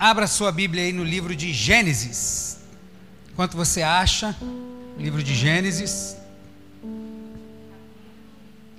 [0.00, 2.56] Abra sua Bíblia aí no livro de Gênesis.
[3.30, 4.34] Enquanto você acha,
[4.96, 6.16] livro de Gênesis,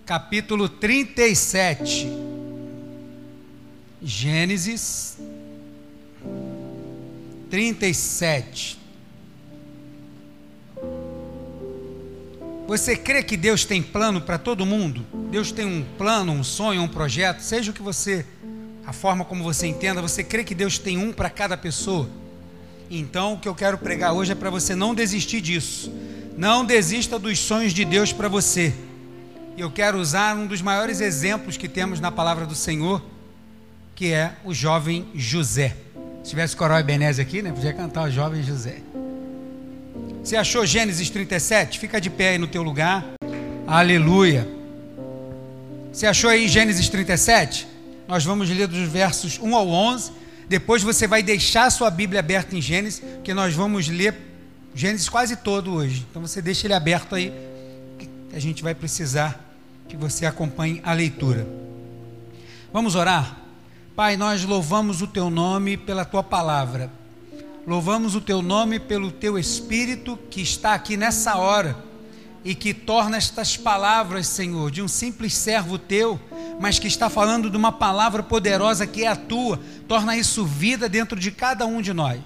[0.04, 2.08] capítulo 37.
[4.02, 5.20] Gênesis
[7.52, 8.80] 37.
[12.66, 15.06] Você crê que Deus tem plano para todo mundo?
[15.30, 18.26] Deus tem um plano, um sonho, um projeto, seja o que você,
[18.92, 22.10] a forma como você entenda, você crê que Deus tem um para cada pessoa?
[22.90, 25.90] Então, o que eu quero pregar hoje é para você não desistir disso.
[26.38, 28.74] Não desista dos sonhos de Deus para você.
[29.58, 33.02] Eu quero usar um dos maiores exemplos que temos na palavra do Senhor,
[33.96, 35.74] que é o jovem José.
[36.22, 38.80] Se tivesse Coral Ebenezer aqui, né, podia cantar o jovem José.
[40.22, 41.80] Você achou Gênesis 37?
[41.80, 43.06] Fica de pé aí no teu lugar.
[43.66, 44.46] Aleluia.
[45.94, 47.71] Você achou aí Gênesis 37?
[48.12, 50.12] Nós vamos ler dos versos 1 ao 11.
[50.50, 54.14] Depois você vai deixar a sua Bíblia aberta em Gênesis, que nós vamos ler
[54.76, 56.06] Gênesis quase todo hoje.
[56.10, 57.32] Então você deixa ele aberto aí,
[57.98, 59.40] que a gente vai precisar
[59.88, 61.48] que você acompanhe a leitura.
[62.74, 63.38] Vamos orar?
[63.96, 66.92] Pai, nós louvamos o teu nome pela tua palavra.
[67.66, 71.91] Louvamos o teu nome pelo teu espírito que está aqui nessa hora
[72.44, 76.20] e que torna estas palavras, Senhor, de um simples servo teu,
[76.60, 80.90] mas que está falando de uma palavra poderosa que é a tua, torna isso vida
[80.90, 82.20] dentro de cada um de nós.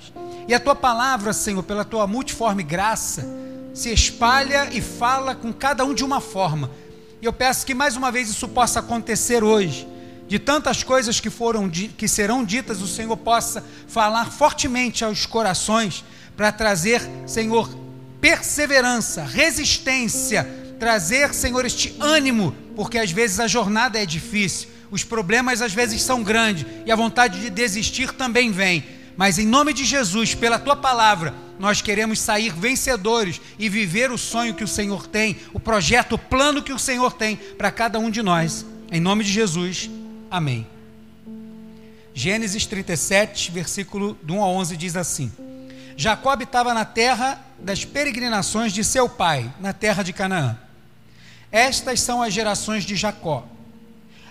[0.48, 3.28] E a tua palavra, Senhor, pela tua multiforme graça,
[3.74, 6.72] se espalha e fala com cada um de uma forma.
[7.22, 9.88] E eu peço que mais uma vez isso possa acontecer hoje
[10.28, 16.04] de tantas coisas que foram que serão ditas, o Senhor possa falar fortemente aos corações
[16.36, 17.70] para trazer, Senhor,
[18.26, 25.62] perseverança, resistência, trazer, Senhor, este ânimo, porque às vezes a jornada é difícil, os problemas
[25.62, 28.84] às vezes são grandes e a vontade de desistir também vem.
[29.16, 34.18] Mas em nome de Jesus, pela tua palavra, nós queremos sair vencedores e viver o
[34.18, 38.00] sonho que o Senhor tem, o projeto, o plano que o Senhor tem para cada
[38.00, 38.66] um de nós.
[38.92, 39.88] Em nome de Jesus.
[40.32, 40.66] Amém.
[42.12, 45.32] Gênesis 37, versículo 1 a 11 diz assim:
[45.98, 50.58] Jacó estava na terra das peregrinações de seu pai, na terra de Canaã.
[51.52, 53.46] Estas são as gerações de Jacó.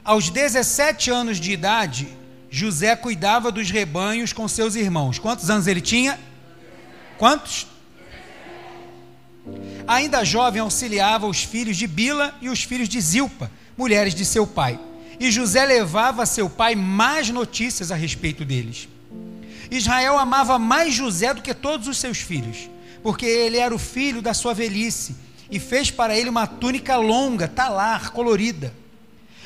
[0.04, 2.08] Aos 17 anos de idade,
[2.50, 5.18] José cuidava dos rebanhos com seus irmãos.
[5.18, 6.20] Quantos anos ele tinha?
[7.16, 7.66] Quantos?
[9.86, 14.46] Ainda jovem, auxiliava os filhos de Bila e os filhos de Zilpa, mulheres de seu
[14.46, 14.78] pai
[15.18, 18.88] e José levava a seu pai mais notícias a respeito deles.
[19.76, 22.68] Israel amava mais José do que todos os seus filhos,
[23.02, 25.16] porque ele era o filho da sua velhice
[25.50, 28.72] e fez para ele uma túnica longa, talar, colorida.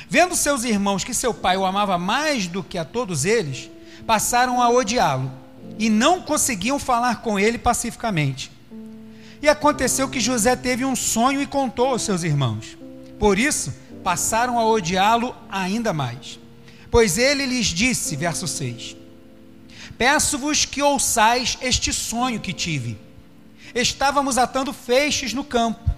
[0.08, 3.70] Vendo seus irmãos que seu pai o amava mais do que a todos eles,
[4.06, 5.30] passaram a odiá-lo
[5.78, 8.50] e não conseguiam falar com ele pacificamente.
[9.40, 12.76] E aconteceu que José teve um sonho e contou aos seus irmãos.
[13.18, 13.72] Por isso,
[14.02, 16.38] passaram a odiá-lo ainda mais.
[16.90, 18.97] Pois ele lhes disse, verso 6:
[19.98, 22.97] Peço-vos que ouçais este sonho que tive.
[23.75, 25.91] Estávamos atando feixes no campo,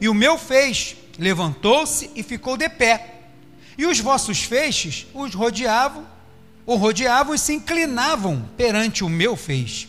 [0.00, 3.16] e o meu feixe levantou-se e ficou de pé,
[3.76, 6.06] e os vossos feixes os rodeavam,
[6.64, 9.88] o rodeavam e se inclinavam perante o meu feixe.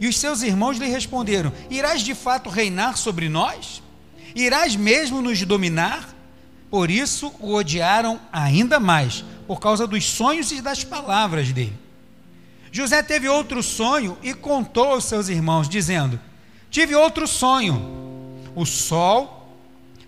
[0.00, 3.82] E os seus irmãos lhe responderam: Irás de fato reinar sobre nós?
[4.34, 6.14] Irás mesmo nos dominar?
[6.70, 11.89] Por isso o odiaram ainda mais, por causa dos sonhos e das palavras dele.
[12.72, 16.20] José teve outro sonho e contou aos seus irmãos, dizendo:
[16.70, 17.98] Tive outro sonho.
[18.54, 19.56] O sol,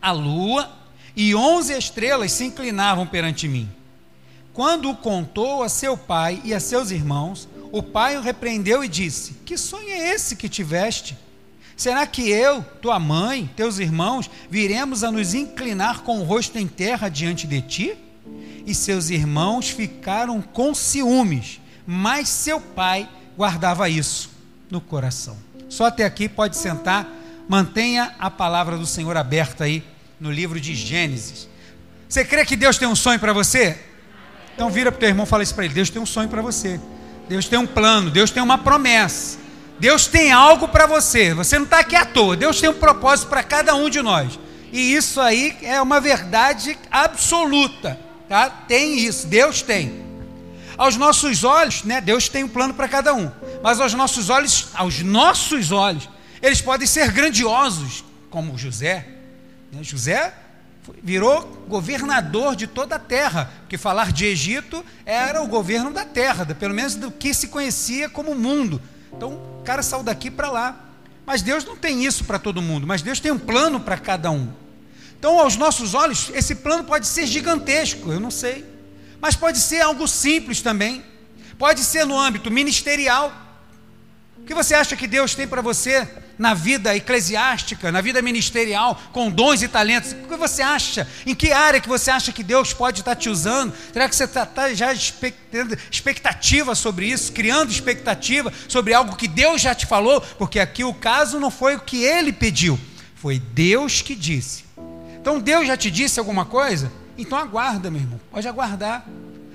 [0.00, 0.71] a lua
[1.15, 3.69] e onze estrelas se inclinavam perante mim.
[4.53, 8.89] Quando o contou a seu pai e a seus irmãos, o pai o repreendeu e
[8.89, 11.17] disse: Que sonho é esse que tiveste?
[11.75, 16.67] Será que eu, tua mãe, teus irmãos, viremos a nos inclinar com o rosto em
[16.67, 17.97] terra diante de ti?
[18.67, 24.30] E seus irmãos ficaram com ciúmes, mas seu pai guardava isso
[24.71, 25.36] no coração.
[25.68, 27.09] Só até aqui pode sentar,
[27.48, 29.83] mantenha a palavra do Senhor aberta aí
[30.21, 31.48] no livro de Gênesis.
[32.09, 33.78] Você crê que Deus tem um sonho para você?
[34.54, 36.28] Então vira para o teu irmão e fala isso para ele: Deus tem um sonho
[36.28, 36.78] para você.
[37.28, 39.39] Deus tem um plano, Deus tem uma promessa.
[39.78, 41.34] Deus tem algo para você.
[41.34, 42.36] Você não está aqui à toa.
[42.36, 44.39] Deus tem um propósito para cada um de nós.
[44.72, 47.98] E isso aí é uma verdade absoluta.
[48.28, 48.48] Tá?
[48.48, 49.27] Tem isso.
[49.27, 50.02] Deus tem.
[50.83, 53.31] Aos nossos olhos, né, Deus tem um plano para cada um.
[53.63, 56.09] Mas aos nossos olhos, aos nossos olhos,
[56.43, 59.07] eles podem ser grandiosos, como José.
[59.71, 59.84] Né?
[59.84, 60.34] José
[61.01, 66.45] virou governador de toda a terra, porque falar de Egito era o governo da terra,
[66.47, 68.83] pelo menos do que se conhecia como mundo.
[69.13, 70.84] Então o cara saiu daqui para lá.
[71.25, 74.33] Mas Deus não tem isso para todo mundo, mas Deus tem um plano para cada
[74.33, 74.49] um.
[75.17, 78.72] Então, aos nossos olhos, esse plano pode ser gigantesco, eu não sei.
[79.22, 81.04] Mas pode ser algo simples também.
[81.57, 83.33] Pode ser no âmbito ministerial.
[84.36, 89.01] O que você acha que Deus tem para você na vida eclesiástica, na vida ministerial,
[89.13, 90.10] com dons e talentos?
[90.10, 91.07] O que você acha?
[91.24, 93.72] Em que área que você acha que Deus pode estar te usando?
[93.92, 94.89] Será que você está tá já
[95.53, 100.21] tendo expectativa sobre isso, criando expectativa sobre algo que Deus já te falou?
[100.21, 102.77] Porque aqui o caso não foi o que ele pediu,
[103.15, 104.65] foi Deus que disse.
[105.21, 106.91] Então Deus já te disse alguma coisa?
[107.16, 109.06] Então aguarda, meu irmão, pode aguardar.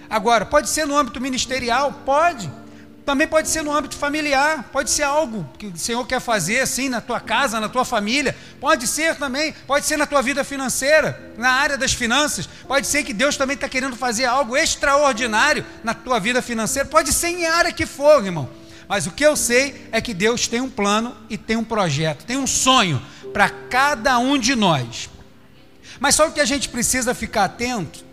[0.10, 1.92] Agora, pode ser no âmbito ministerial?
[2.06, 2.50] Pode.
[3.08, 6.90] Também pode ser no âmbito familiar, pode ser algo que o Senhor quer fazer assim
[6.90, 8.36] na tua casa, na tua família.
[8.60, 12.50] Pode ser também, pode ser na tua vida financeira, na área das finanças.
[12.68, 16.86] Pode ser que Deus também está querendo fazer algo extraordinário na tua vida financeira.
[16.86, 18.50] Pode ser em área que for, irmão.
[18.90, 22.26] Mas o que eu sei é que Deus tem um plano e tem um projeto,
[22.26, 23.02] tem um sonho
[23.32, 25.10] para cada um de nós.
[26.00, 28.06] Mas só o que a gente precisa ficar atento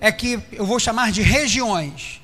[0.00, 2.20] é que eu vou chamar de regiões.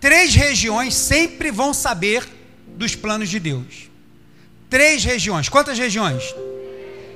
[0.00, 2.26] Três regiões sempre vão saber
[2.68, 3.90] dos planos de Deus.
[4.68, 5.48] Três regiões.
[5.48, 6.22] Quantas regiões?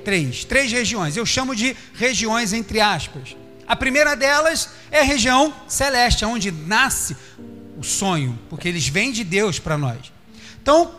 [0.03, 0.43] Três.
[0.43, 1.17] Três regiões.
[1.17, 3.35] Eu chamo de regiões entre aspas.
[3.67, 7.17] A primeira delas é a região celeste, onde nasce
[7.77, 10.11] o sonho, porque eles vêm de Deus para nós.
[10.61, 10.93] Então,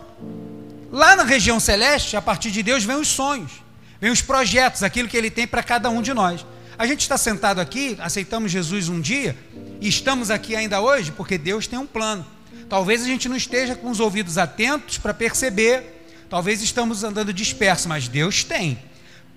[0.91, 3.52] lá na região celeste, a partir de Deus vem os sonhos,
[4.00, 6.44] vem os projetos, aquilo que ele tem para cada um de nós.
[6.78, 9.37] A gente está sentado aqui, aceitamos Jesus um dia
[9.81, 12.26] e estamos aqui ainda hoje porque Deus tem um plano.
[12.69, 17.87] Talvez a gente não esteja com os ouvidos atentos para perceber, talvez estamos andando dispersos,
[17.87, 18.78] mas Deus tem.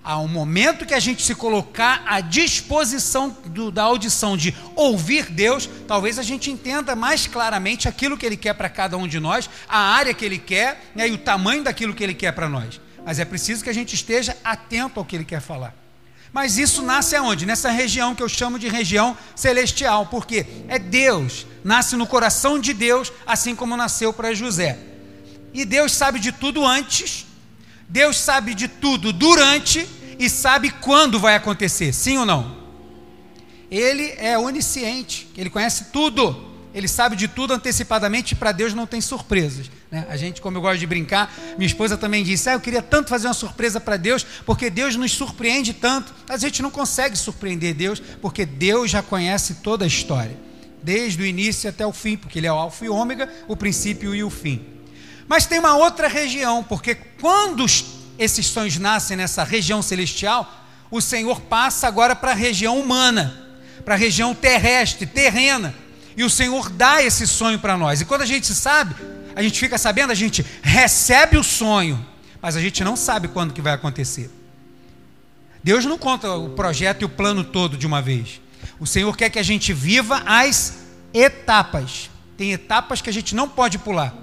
[0.02, 5.26] Há um momento que a gente se colocar à disposição do, da audição de ouvir
[5.30, 9.20] Deus, talvez a gente entenda mais claramente aquilo que Ele quer para cada um de
[9.20, 12.48] nós, a área que Ele quer né, e o tamanho daquilo que Ele quer para
[12.48, 12.80] nós.
[13.04, 15.74] Mas é preciso que a gente esteja atento ao que Ele quer falar.
[16.32, 17.44] Mas isso nasce aonde?
[17.44, 22.72] Nessa região que eu chamo de região celestial, porque é Deus, nasce no coração de
[22.72, 24.78] Deus, assim como nasceu para José.
[25.52, 27.26] E Deus sabe de tudo antes,
[27.88, 29.88] Deus sabe de tudo durante
[30.18, 32.60] e sabe quando vai acontecer, sim ou não?
[33.68, 36.49] Ele é onisciente, ele conhece tudo.
[36.72, 39.68] Ele sabe de tudo antecipadamente, para Deus não tem surpresas.
[39.90, 40.06] Né?
[40.08, 43.08] A gente, como eu gosto de brincar, minha esposa também disse: ah, Eu queria tanto
[43.08, 46.14] fazer uma surpresa para Deus, porque Deus nos surpreende tanto.
[46.28, 50.36] A gente não consegue surpreender Deus, porque Deus já conhece toda a história,
[50.80, 53.56] desde o início até o fim, porque Ele é o Alfa e o Ômega, o
[53.56, 54.64] princípio e o fim.
[55.26, 57.66] Mas tem uma outra região, porque quando
[58.16, 63.48] esses sonhos nascem nessa região celestial, o Senhor passa agora para a região humana,
[63.84, 65.74] para a região terrestre, terrena
[66.20, 68.02] e o Senhor dá esse sonho para nós.
[68.02, 68.94] E quando a gente sabe,
[69.34, 72.06] a gente fica sabendo, a gente recebe o sonho,
[72.42, 74.30] mas a gente não sabe quando que vai acontecer.
[75.64, 78.38] Deus não conta o projeto e o plano todo de uma vez.
[78.78, 80.80] O Senhor quer que a gente viva as
[81.14, 82.10] etapas.
[82.36, 84.14] Tem etapas que a gente não pode pular.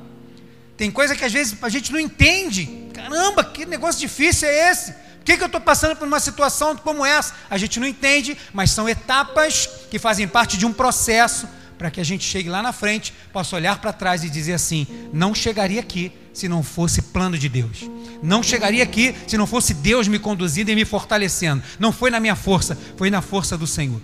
[0.77, 2.89] Tem coisa que às vezes a gente não entende.
[2.93, 4.91] Caramba, que negócio difícil é esse?
[4.91, 7.33] Por que, que eu estou passando por uma situação como essa?
[7.49, 12.01] A gente não entende, mas são etapas que fazem parte de um processo para que
[12.01, 15.79] a gente chegue lá na frente, possa olhar para trás e dizer assim: não chegaria
[15.79, 17.89] aqui se não fosse plano de Deus.
[18.21, 21.63] Não chegaria aqui se não fosse Deus me conduzindo e me fortalecendo.
[21.79, 24.01] Não foi na minha força, foi na força do Senhor.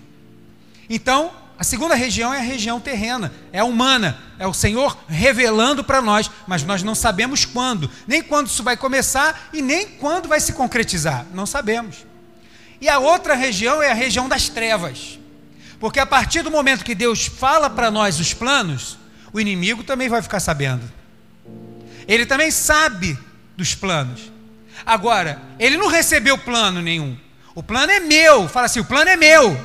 [0.89, 6.01] Então, a segunda região é a região terrena, é humana, é o Senhor revelando para
[6.01, 10.39] nós, mas nós não sabemos quando, nem quando isso vai começar e nem quando vai
[10.39, 12.05] se concretizar, não sabemos.
[12.81, 15.19] E a outra região é a região das trevas.
[15.79, 18.97] Porque a partir do momento que Deus fala para nós os planos,
[19.31, 20.89] o inimigo também vai ficar sabendo.
[22.07, 23.17] Ele também sabe
[23.55, 24.31] dos planos.
[24.85, 27.17] Agora, ele não recebeu plano nenhum.
[27.55, 28.47] O plano é meu.
[28.47, 29.57] Fala assim: o plano é meu.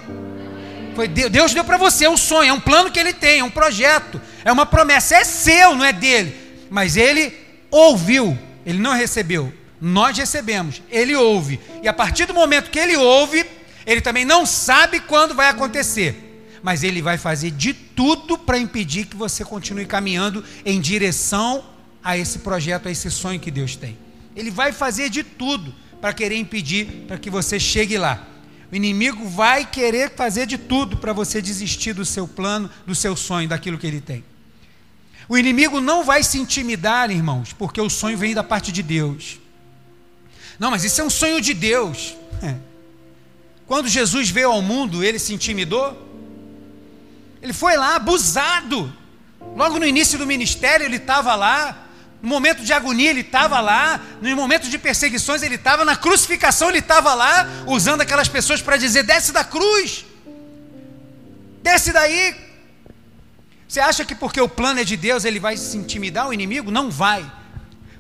[0.95, 3.45] Foi Deus deu para você é um sonho, é um plano que ele tem, é
[3.45, 6.35] um projeto, é uma promessa, é seu, não é dele.
[6.71, 7.33] Mas ele
[7.71, 8.37] ouviu,
[8.67, 9.53] ele não recebeu.
[9.81, 11.61] Nós recebemos, ele ouve.
[11.85, 13.47] E a partir do momento que ele ouve,
[13.89, 19.07] ele também não sabe quando vai acontecer, mas ele vai fazer de tudo para impedir
[19.07, 21.65] que você continue caminhando em direção
[22.05, 23.97] a esse projeto, a esse sonho que Deus tem.
[24.37, 28.29] Ele vai fazer de tudo para querer impedir para que você chegue lá.
[28.71, 33.17] O inimigo vai querer fazer de tudo para você desistir do seu plano, do seu
[33.17, 34.23] sonho, daquilo que ele tem.
[35.31, 39.41] O inimigo não vai se intimidar, irmãos, porque o sonho vem da parte de Deus.
[40.59, 42.15] Não, mas isso é um sonho de Deus.
[42.43, 42.55] É.
[43.69, 46.07] quando Jesus veio ao mundo, ele se intimidou?
[47.43, 48.91] Ele foi lá abusado.
[49.55, 51.85] Logo no início do ministério, ele estava lá.
[52.23, 54.01] No momento de agonia, ele estava lá.
[54.23, 55.85] No momento de perseguições, ele estava.
[55.85, 60.07] Na crucificação, ele estava lá, usando aquelas pessoas para dizer: desce da cruz,
[61.63, 62.35] desce daí.
[63.69, 66.71] Você acha que porque o plano é de Deus, ele vai se intimidar o inimigo?
[66.71, 67.31] Não vai,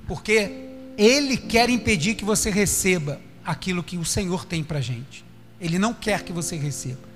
[0.07, 0.51] porque
[0.97, 5.27] ele quer impedir que você receba aquilo que o Senhor tem para gente.
[5.61, 7.09] Ele não quer que você receba.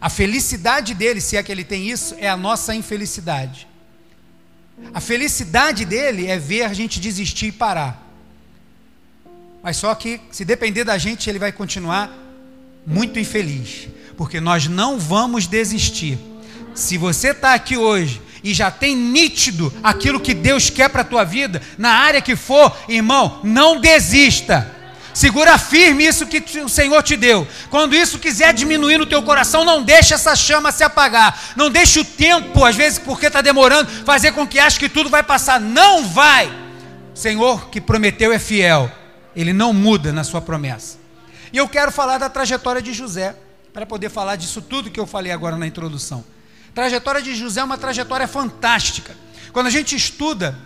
[0.00, 3.66] A felicidade dele, se é que ele tem isso, é a nossa infelicidade.
[4.92, 8.02] A felicidade dele é ver a gente desistir e parar.
[9.62, 12.12] Mas só que, se depender da gente, ele vai continuar
[12.86, 13.88] muito infeliz.
[14.16, 16.18] Porque nós não vamos desistir.
[16.74, 21.04] Se você está aqui hoje e já tem nítido aquilo que Deus quer para a
[21.04, 24.73] tua vida, na área que for, irmão, não desista.
[25.14, 27.46] Segura firme isso que o Senhor te deu.
[27.70, 31.54] Quando isso quiser diminuir no teu coração, não deixe essa chama se apagar.
[31.54, 35.08] Não deixe o tempo, às vezes porque está demorando, fazer com que ache que tudo
[35.08, 35.60] vai passar.
[35.60, 36.48] Não vai.
[37.14, 38.90] O Senhor que prometeu é fiel.
[39.36, 40.98] Ele não muda na sua promessa.
[41.52, 43.36] E eu quero falar da trajetória de José,
[43.72, 46.24] para poder falar disso tudo que eu falei agora na introdução.
[46.70, 49.16] A trajetória de José é uma trajetória fantástica.
[49.52, 50.58] Quando a gente estuda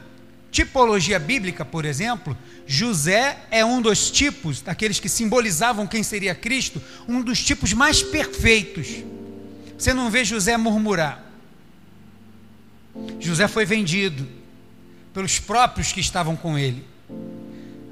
[0.51, 2.37] tipologia bíblica, por exemplo,
[2.67, 8.03] José é um dos tipos, daqueles que simbolizavam quem seria Cristo, um dos tipos mais
[8.03, 8.89] perfeitos.
[9.77, 11.25] Você não vê José murmurar.
[13.21, 14.27] José foi vendido
[15.15, 16.85] pelos próprios que estavam com ele.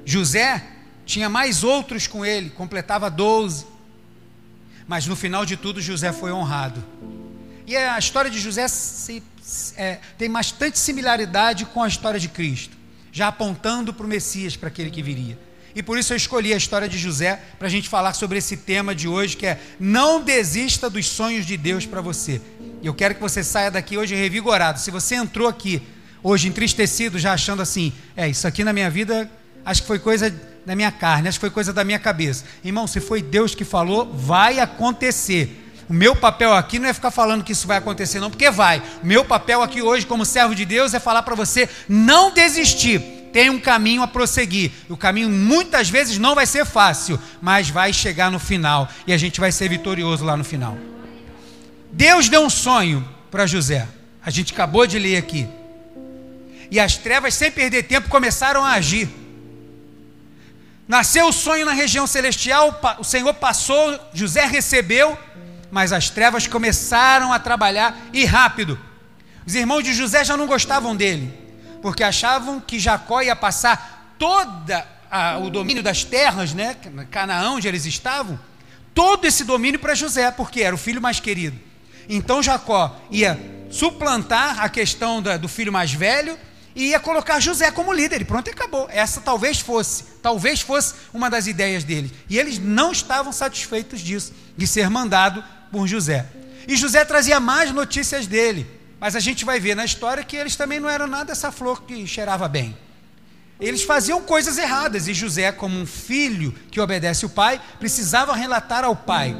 [0.05, 0.65] José
[1.05, 3.65] tinha mais outros com ele, completava 12.
[4.87, 6.83] Mas no final de tudo, José foi honrado.
[7.67, 9.21] E a história de José se,
[9.75, 12.77] é, tem bastante similaridade com a história de Cristo
[13.17, 15.39] já apontando para o Messias, para aquele que viria.
[15.75, 18.55] E por isso eu escolhi a história de José para a gente falar sobre esse
[18.57, 22.39] tema de hoje, que é não desista dos sonhos de Deus para você.
[22.83, 24.79] Eu quero que você saia daqui hoje revigorado.
[24.79, 25.81] Se você entrou aqui
[26.21, 29.29] hoje entristecido, já achando assim, é, isso aqui na minha vida,
[29.65, 30.29] acho que foi coisa
[30.63, 32.45] da minha carne, acho que foi coisa da minha cabeça.
[32.63, 35.66] Irmão, se foi Deus que falou, vai acontecer.
[35.89, 38.81] O meu papel aqui não é ficar falando que isso vai acontecer, não, porque vai.
[39.01, 42.99] O meu papel aqui hoje, como servo de Deus, é falar para você não desistir.
[43.31, 44.71] Tem um caminho a prosseguir.
[44.89, 49.17] O caminho muitas vezes não vai ser fácil, mas vai chegar no final e a
[49.17, 50.77] gente vai ser vitorioso lá no final.
[51.91, 53.87] Deus deu um sonho para José.
[54.25, 55.47] A gente acabou de ler aqui.
[56.69, 59.09] E as trevas, sem perder tempo, começaram a agir.
[60.87, 65.17] Nasceu o sonho na região celestial, o Senhor passou, José recebeu,
[65.71, 68.79] mas as trevas começaram a trabalhar e rápido.
[69.45, 71.33] Os irmãos de José já não gostavam dele,
[71.81, 74.85] porque achavam que Jacó ia passar toda
[75.41, 76.75] o domínio das terras, né,
[77.09, 78.39] Canaã, onde eles estavam,
[78.93, 81.57] todo esse domínio para José, porque era o filho mais querido.
[82.09, 86.37] Então Jacó ia suplantar a questão da, do filho mais velho
[86.75, 88.21] e ia colocar José como líder.
[88.21, 88.87] E pronto, acabou.
[88.91, 92.11] Essa talvez fosse, talvez fosse uma das ideias dele.
[92.29, 96.25] E eles não estavam satisfeitos disso, de ser mandado por José.
[96.67, 98.67] E José trazia mais notícias dele,
[98.99, 101.83] mas a gente vai ver na história que eles também não eram nada essa flor
[101.83, 102.77] que cheirava bem.
[103.59, 108.83] Eles faziam coisas erradas e José, como um filho que obedece o pai, precisava relatar
[108.83, 109.35] ao pai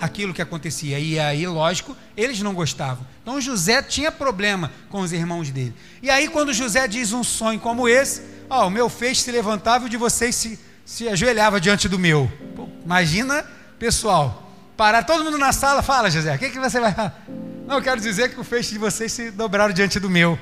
[0.00, 0.98] aquilo que acontecia.
[0.98, 3.04] E aí, lógico, eles não gostavam.
[3.22, 5.74] Então José tinha problema com os irmãos dele.
[6.00, 9.84] E aí, quando José diz um sonho como esse, ó, o meu feixe se levantava
[9.84, 12.30] e o de vocês se, se ajoelhava diante do meu.
[12.54, 13.44] Pô, imagina,
[13.80, 14.45] pessoal,
[14.76, 17.24] parar todo mundo na sala, fala, José, o que, que você vai falar?
[17.66, 20.38] Não, eu quero dizer que o feixe de vocês se dobraram diante do meu.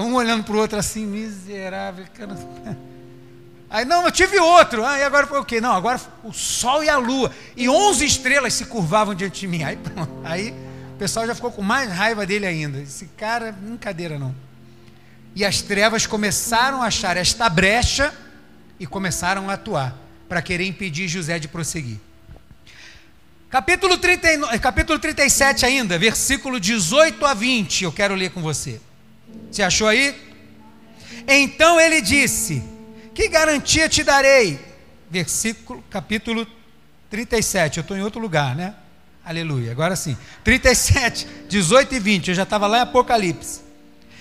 [0.00, 2.04] Um olhando para o outro assim, miserável.
[3.68, 4.84] Aí, não, eu tive outro.
[4.84, 5.60] Ah, agora foi o quê?
[5.60, 7.32] Não, agora o sol e a lua.
[7.56, 9.62] E onze estrelas se curvavam diante de mim.
[9.62, 10.12] Aí pronto.
[10.24, 10.54] Aí
[10.94, 12.78] o pessoal já ficou com mais raiva dele ainda.
[12.78, 14.34] Esse cara, brincadeira não.
[15.34, 18.14] E as trevas começaram a achar esta brecha
[18.78, 19.96] e começaram a atuar
[20.28, 21.98] para querer impedir José de prosseguir.
[23.56, 28.78] Capítulo, 39, capítulo 37 ainda, versículo 18 a 20, eu quero ler com você.
[29.50, 30.14] Você achou aí?
[31.26, 32.62] Então ele disse:
[33.14, 34.60] Que garantia te darei?
[35.10, 36.46] Versículo, capítulo
[37.08, 38.74] 37, eu estou em outro lugar, né?
[39.24, 40.18] Aleluia, agora sim.
[40.44, 43.62] 37, 18 e 20, eu já estava lá em Apocalipse.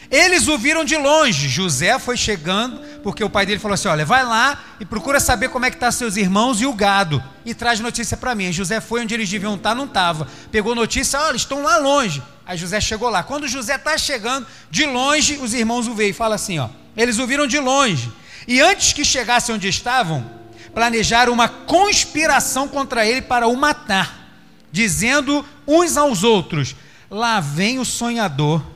[0.09, 1.50] Eles o viram de longe.
[1.50, 5.50] José foi chegando, porque o pai dele falou assim: Olha, vai lá e procura saber
[5.50, 7.24] como é que estão tá seus irmãos e o gado.
[7.45, 8.51] E traz notícia para mim.
[8.51, 10.27] José foi onde eles deviam estar, tá, não estava.
[10.51, 12.21] Pegou notícia, olha, estão lá longe.
[12.45, 13.24] Aí José chegou lá.
[13.24, 17.17] Quando José está chegando, de longe, os irmãos o veem e fala assim: ó, Eles
[17.17, 18.12] o viram de longe.
[18.47, 20.29] E antes que chegassem onde estavam,
[20.74, 24.29] planejaram uma conspiração contra ele para o matar,
[24.71, 26.75] dizendo uns aos outros:
[27.09, 28.75] Lá vem o sonhador.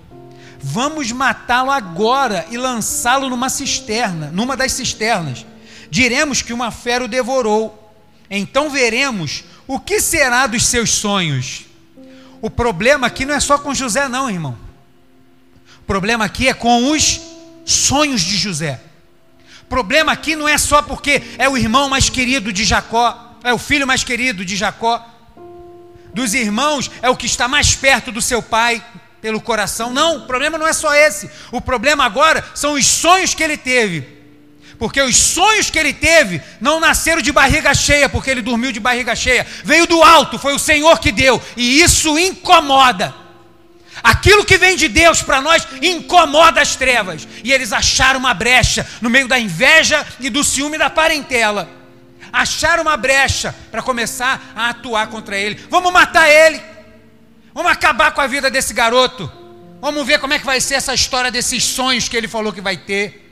[0.62, 5.46] Vamos matá-lo agora e lançá-lo numa cisterna, numa das cisternas.
[5.90, 7.94] Diremos que uma fera o devorou.
[8.30, 11.66] Então veremos o que será dos seus sonhos.
[12.42, 14.58] O problema aqui não é só com José, não, irmão.
[15.82, 17.22] O problema aqui é com os
[17.66, 18.82] sonhos de José.
[19.64, 23.54] O problema aqui não é só porque é o irmão mais querido de Jacó, é
[23.54, 25.06] o filho mais querido de Jacó.
[26.14, 28.84] Dos irmãos é o que está mais perto do seu pai
[29.22, 29.92] pelo coração.
[29.92, 31.30] Não, o problema não é só esse.
[31.52, 34.20] O problema agora são os sonhos que ele teve
[34.80, 38.80] porque os sonhos que ele teve não nasceram de barriga cheia, porque ele dormiu de
[38.80, 43.14] barriga cheia, veio do alto, foi o Senhor que deu, e isso incomoda.
[44.02, 48.88] Aquilo que vem de Deus para nós incomoda as trevas, e eles acharam uma brecha
[49.02, 51.70] no meio da inveja e do ciúme da parentela.
[52.32, 55.60] Acharam uma brecha para começar a atuar contra ele.
[55.70, 56.62] Vamos matar ele.
[57.54, 59.32] Vamos acabar com a vida desse garoto.
[59.82, 62.62] Vamos ver como é que vai ser essa história desses sonhos que ele falou que
[62.62, 63.26] vai ter.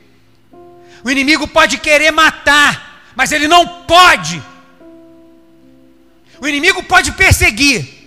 [1.04, 4.42] O inimigo pode querer matar, mas ele não pode.
[6.40, 7.97] O inimigo pode perseguir.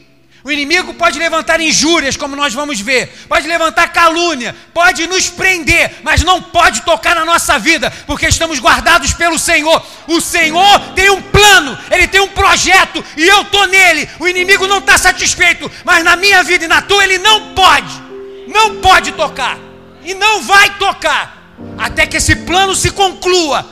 [0.43, 5.99] O inimigo pode levantar injúrias, como nós vamos ver, pode levantar calúnia, pode nos prender,
[6.01, 9.85] mas não pode tocar na nossa vida, porque estamos guardados pelo Senhor.
[10.07, 14.09] O Senhor tem um plano, Ele tem um projeto e eu estou nele.
[14.19, 18.01] O inimigo não está satisfeito, mas na minha vida e na tua Ele não pode,
[18.47, 19.59] não pode tocar
[20.03, 23.63] e não vai tocar até que esse plano se conclua.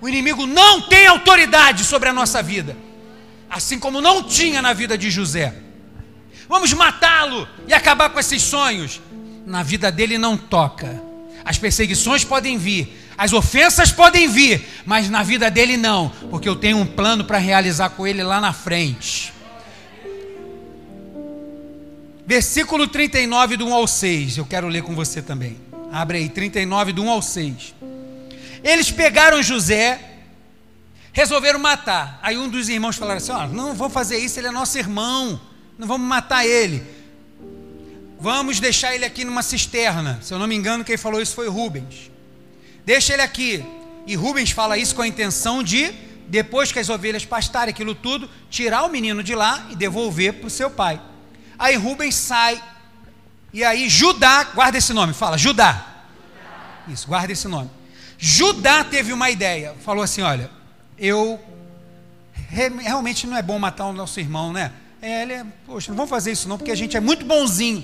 [0.00, 2.76] O inimigo não tem autoridade sobre a nossa vida,
[3.50, 5.69] assim como não tinha na vida de José.
[6.50, 9.00] Vamos matá-lo e acabar com esses sonhos.
[9.46, 11.00] Na vida dele não toca.
[11.44, 16.56] As perseguições podem vir, as ofensas podem vir, mas na vida dele não, porque eu
[16.56, 19.32] tenho um plano para realizar com ele lá na frente.
[22.26, 25.56] Versículo 39 do 1 ao 6, eu quero ler com você também.
[25.92, 27.74] Abre aí, 39, do 1 ao 6.
[28.64, 30.00] Eles pegaram José,
[31.12, 32.18] resolveram matar.
[32.20, 35.40] Aí um dos irmãos falaram assim: oh, não vou fazer isso, ele é nosso irmão,
[35.80, 36.86] não vamos matar ele.
[38.20, 40.18] Vamos deixar ele aqui numa cisterna.
[40.20, 42.10] Se eu não me engano, quem falou isso foi Rubens.
[42.84, 43.64] Deixa ele aqui.
[44.06, 45.90] E Rubens fala isso com a intenção de,
[46.28, 50.48] depois que as ovelhas pastarem aquilo tudo, tirar o menino de lá e devolver para
[50.48, 51.00] o seu pai.
[51.58, 52.62] Aí Rubens sai
[53.50, 55.86] e aí Judá, guarda esse nome, fala, Judá.
[56.88, 57.70] Isso, guarda esse nome.
[58.18, 60.50] Judá teve uma ideia, falou assim: olha,
[60.98, 61.40] eu
[62.50, 64.72] realmente não é bom matar o nosso irmão, né?
[65.02, 67.82] É, é, poxa, não vamos fazer isso não, porque a gente é muito bonzinho.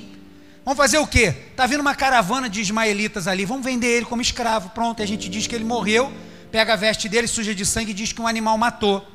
[0.65, 1.35] Vamos fazer o quê?
[1.51, 4.71] Está vindo uma caravana de ismaelitas ali, vamos vender ele como escravo.
[4.71, 6.13] Pronto, a gente diz que ele morreu,
[6.51, 9.07] pega a veste dele, suja de sangue e diz que um animal matou.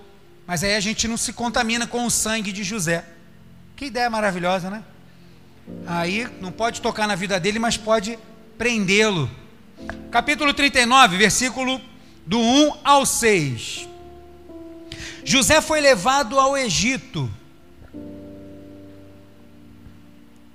[0.48, 3.06] Mas aí a gente não se contamina com o sangue de José.
[3.76, 4.84] Que ideia maravilhosa, né?
[5.86, 8.18] Aí não pode tocar na vida dele, mas pode
[8.58, 9.30] prendê-lo.
[10.10, 11.82] Capítulo 39, versículo
[12.26, 13.88] do 1 ao 6.
[15.24, 17.30] José foi levado ao Egito.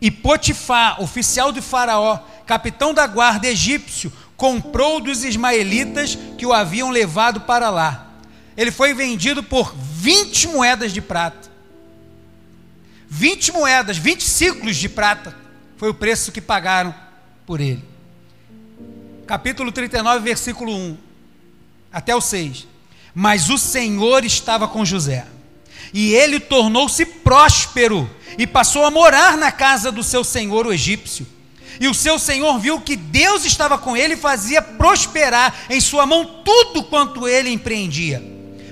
[0.00, 6.90] E Potifar, oficial de Faraó, capitão da guarda egípcio, comprou dos ismaelitas que o haviam
[6.90, 8.06] levado para lá.
[8.56, 11.50] Ele foi vendido por 20 moedas de prata.
[13.08, 15.34] 20 moedas, 20 ciclos de prata
[15.76, 16.94] foi o preço que pagaram
[17.46, 17.84] por ele.
[19.26, 20.96] Capítulo 39, versículo 1
[21.92, 22.66] até o 6.
[23.14, 25.26] Mas o Senhor estava com José,
[25.96, 31.26] e ele tornou-se próspero e passou a morar na casa do seu senhor, o egípcio.
[31.80, 36.04] E o seu senhor viu que Deus estava com ele e fazia prosperar em sua
[36.04, 38.22] mão tudo quanto ele empreendia.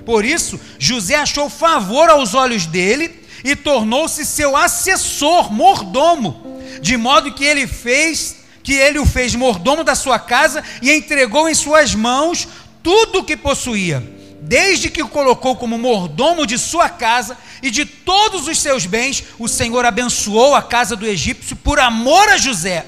[0.05, 7.33] Por isso, José achou favor aos olhos dele e tornou-se seu assessor, mordomo, de modo
[7.33, 11.95] que ele fez, que ele o fez mordomo da sua casa e entregou em suas
[11.95, 12.47] mãos
[12.83, 14.13] tudo o que possuía.
[14.46, 19.24] Desde que o colocou como mordomo de sua casa e de todos os seus bens,
[19.38, 22.85] o Senhor abençoou a casa do egípcio por amor a José.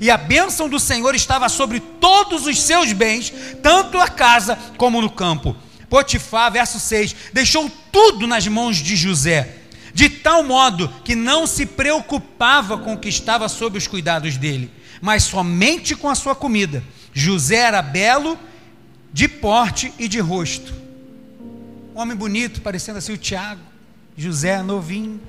[0.00, 5.00] E a bênção do Senhor estava sobre todos os seus bens, tanto a casa como
[5.00, 5.56] no campo.
[5.90, 9.56] Potifar, verso 6, deixou tudo nas mãos de José
[9.94, 14.70] de tal modo que não se preocupava com o que estava sob os cuidados dele,
[15.02, 16.82] mas somente com a sua comida.
[17.12, 18.38] José era belo,
[19.12, 20.81] de porte e de rosto.
[21.94, 23.60] Um homem bonito, parecendo assim o Tiago.
[24.16, 25.20] José, novinho,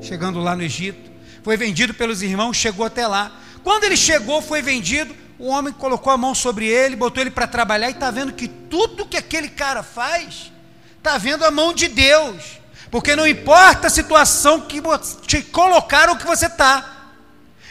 [0.00, 1.10] chegando lá no Egito.
[1.42, 3.32] Foi vendido pelos irmãos, chegou até lá.
[3.64, 5.14] Quando ele chegou, foi vendido.
[5.38, 8.48] o homem colocou a mão sobre ele, botou ele para trabalhar e está vendo que
[8.48, 10.50] tudo que aquele cara faz,
[10.96, 12.58] está vendo a mão de Deus.
[12.90, 14.80] Porque não importa a situação que
[15.26, 17.10] te colocaram que você está.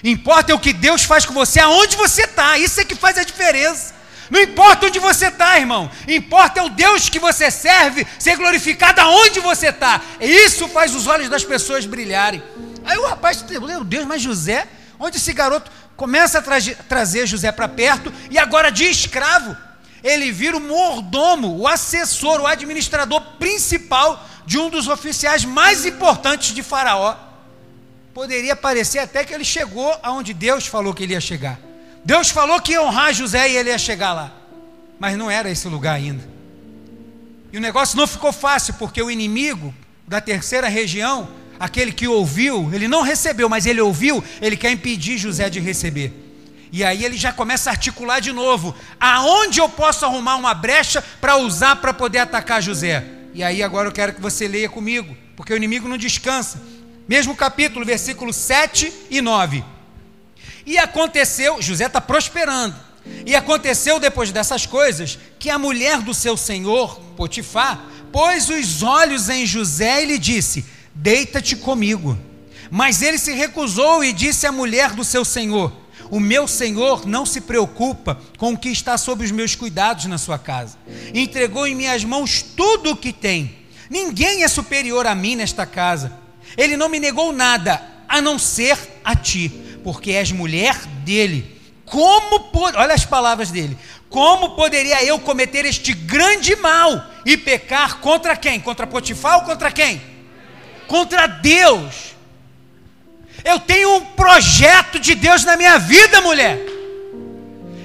[0.03, 2.57] Importa é o que Deus faz com você, aonde você está.
[2.57, 3.93] Isso é que faz a diferença.
[4.29, 5.89] Não importa onde você está, irmão.
[6.07, 10.01] Importa é o Deus que você serve ser glorificado aonde você está.
[10.19, 12.41] Isso faz os olhos das pessoas brilharem.
[12.83, 14.67] Aí o rapaz, meu Deus, mas José,
[14.99, 16.57] onde esse garoto começa a tra
[16.87, 19.55] trazer José para perto e agora de escravo,
[20.03, 26.53] ele vira o mordomo, o assessor, o administrador principal de um dos oficiais mais importantes
[26.53, 27.15] de Faraó.
[28.13, 31.64] Poderia parecer até que ele chegou aonde Deus falou que ele ia chegar.
[32.05, 34.31] Deus falou que ia honrar José e ele ia chegar lá.
[34.99, 36.23] Mas não era esse lugar ainda.
[37.51, 39.73] E o negócio não ficou fácil, porque o inimigo
[40.07, 41.27] da terceira região,
[41.59, 46.13] aquele que ouviu, ele não recebeu, mas ele ouviu, ele quer impedir José de receber.
[46.71, 51.03] E aí ele já começa a articular de novo: aonde eu posso arrumar uma brecha
[51.19, 53.03] para usar para poder atacar José?
[53.33, 56.61] E aí agora eu quero que você leia comigo, porque o inimigo não descansa.
[57.07, 59.74] Mesmo capítulo, versículos 7 e 9.
[60.65, 62.75] E aconteceu, José está prosperando.
[63.25, 69.29] E aconteceu depois dessas coisas que a mulher do seu senhor, Potifar, pôs os olhos
[69.29, 72.17] em José e lhe disse: Deita-te comigo.
[72.71, 75.71] Mas ele se recusou e disse à mulher do seu senhor:
[76.09, 80.17] O meu senhor não se preocupa com o que está sob os meus cuidados na
[80.17, 80.77] sua casa.
[81.13, 83.55] Entregou em minhas mãos tudo o que tem.
[83.87, 86.11] Ninguém é superior a mim nesta casa.
[86.57, 91.61] Ele não me negou nada, a não ser a ti porque és mulher dele.
[91.85, 93.77] Como olha as palavras dele.
[94.09, 98.59] Como poderia eu cometer este grande mal e pecar contra quem?
[98.59, 100.01] Contra Potifar ou contra quem?
[100.87, 102.15] Contra Deus.
[103.43, 106.57] Eu tenho um projeto de Deus na minha vida, mulher.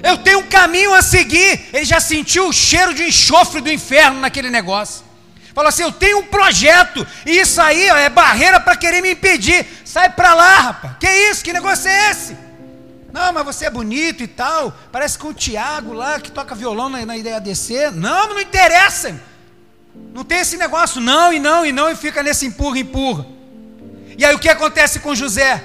[0.01, 1.69] Eu tenho um caminho a seguir.
[1.71, 5.05] Ele já sentiu o cheiro de enxofre do inferno naquele negócio.
[5.53, 9.11] Falou assim: Eu tenho um projeto, e isso aí ó, é barreira para querer me
[9.11, 9.65] impedir.
[9.85, 10.95] Sai para lá, rapaz.
[10.99, 11.43] Que isso?
[11.43, 12.37] Que negócio é esse?
[13.11, 14.73] Não, mas você é bonito e tal.
[14.91, 17.91] Parece com o Tiago lá que toca violão na, na IDADC.
[17.93, 19.19] Não, não interessa.
[20.13, 23.25] Não tem esse negócio, não e não e não, e fica nesse empurra, empurra.
[24.17, 25.61] E aí o que acontece com José?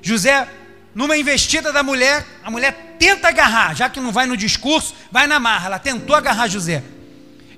[0.00, 0.48] José,
[0.94, 5.26] numa investida da mulher, a mulher tenta agarrar, já que não vai no discurso, vai
[5.26, 5.66] na marra.
[5.66, 6.82] Ela tentou agarrar José.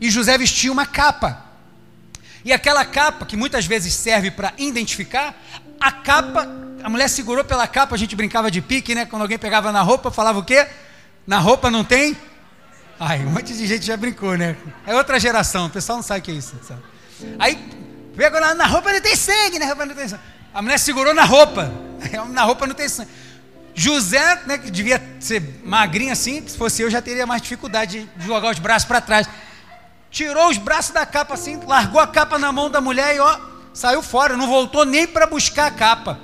[0.04, 1.42] E José vestia uma capa.
[2.44, 5.34] E aquela capa, que muitas vezes serve para identificar,
[5.80, 6.46] a capa,
[6.82, 9.06] a mulher segurou pela capa, a gente brincava de pique, né?
[9.06, 10.66] Quando alguém pegava na roupa, falava o quê?
[11.26, 12.14] Na roupa não tem?
[13.00, 14.58] Ai, um monte de gente já brincou, né?
[14.86, 16.54] É outra geração, o pessoal não sabe o que é isso.
[16.62, 16.82] Sabe?
[17.38, 17.56] Aí,
[18.14, 20.20] pegou na, na roupa não tem sangue, sangue.
[20.52, 21.72] A mulher segurou na roupa,
[22.28, 23.10] na roupa não tem sangue.
[23.74, 28.26] José, né, que devia ser magrinho assim, se fosse eu já teria mais dificuldade de
[28.26, 29.26] jogar os braços para trás
[30.14, 33.36] tirou os braços da capa assim, largou a capa na mão da mulher e ó,
[33.74, 36.20] saiu fora, não voltou nem para buscar a capa.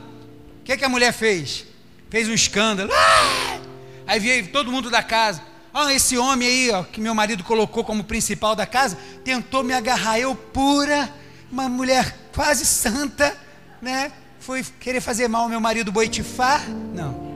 [0.61, 1.67] O que, que a mulher fez?
[2.09, 2.93] Fez um escândalo.
[2.95, 3.59] Ah!
[4.07, 5.43] Aí veio todo mundo da casa.
[5.75, 9.73] Ah, esse homem aí, ó, que meu marido colocou como principal da casa, tentou me
[9.73, 10.21] agarrar.
[10.21, 11.13] Eu, pura,
[11.51, 13.37] uma mulher quase santa,
[13.83, 14.13] né?
[14.39, 16.63] Foi querer fazer mal ao meu marido Boitifar?
[16.69, 17.29] Não.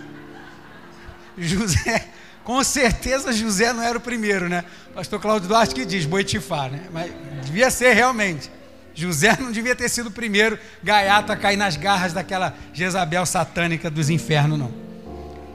[1.38, 2.08] José,
[2.48, 4.64] com certeza José não era o primeiro, né?
[4.94, 6.86] Pastor Cláudio Duarte que diz, Boitifá, né?
[6.90, 7.12] Mas
[7.44, 8.50] devia ser realmente.
[8.94, 13.90] José não devia ter sido o primeiro gaiato a cair nas garras daquela Jezabel satânica
[13.90, 14.72] dos infernos, não.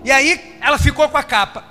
[0.03, 1.65] E aí ela ficou com a capa.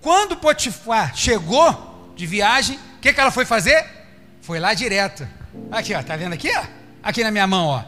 [0.00, 3.84] Quando Potifar chegou de viagem, o que, que ela foi fazer?
[4.40, 5.28] Foi lá direto.
[5.70, 6.64] Aqui, ó, tá vendo aqui, ó?
[7.02, 7.84] Aqui na minha mão, ó.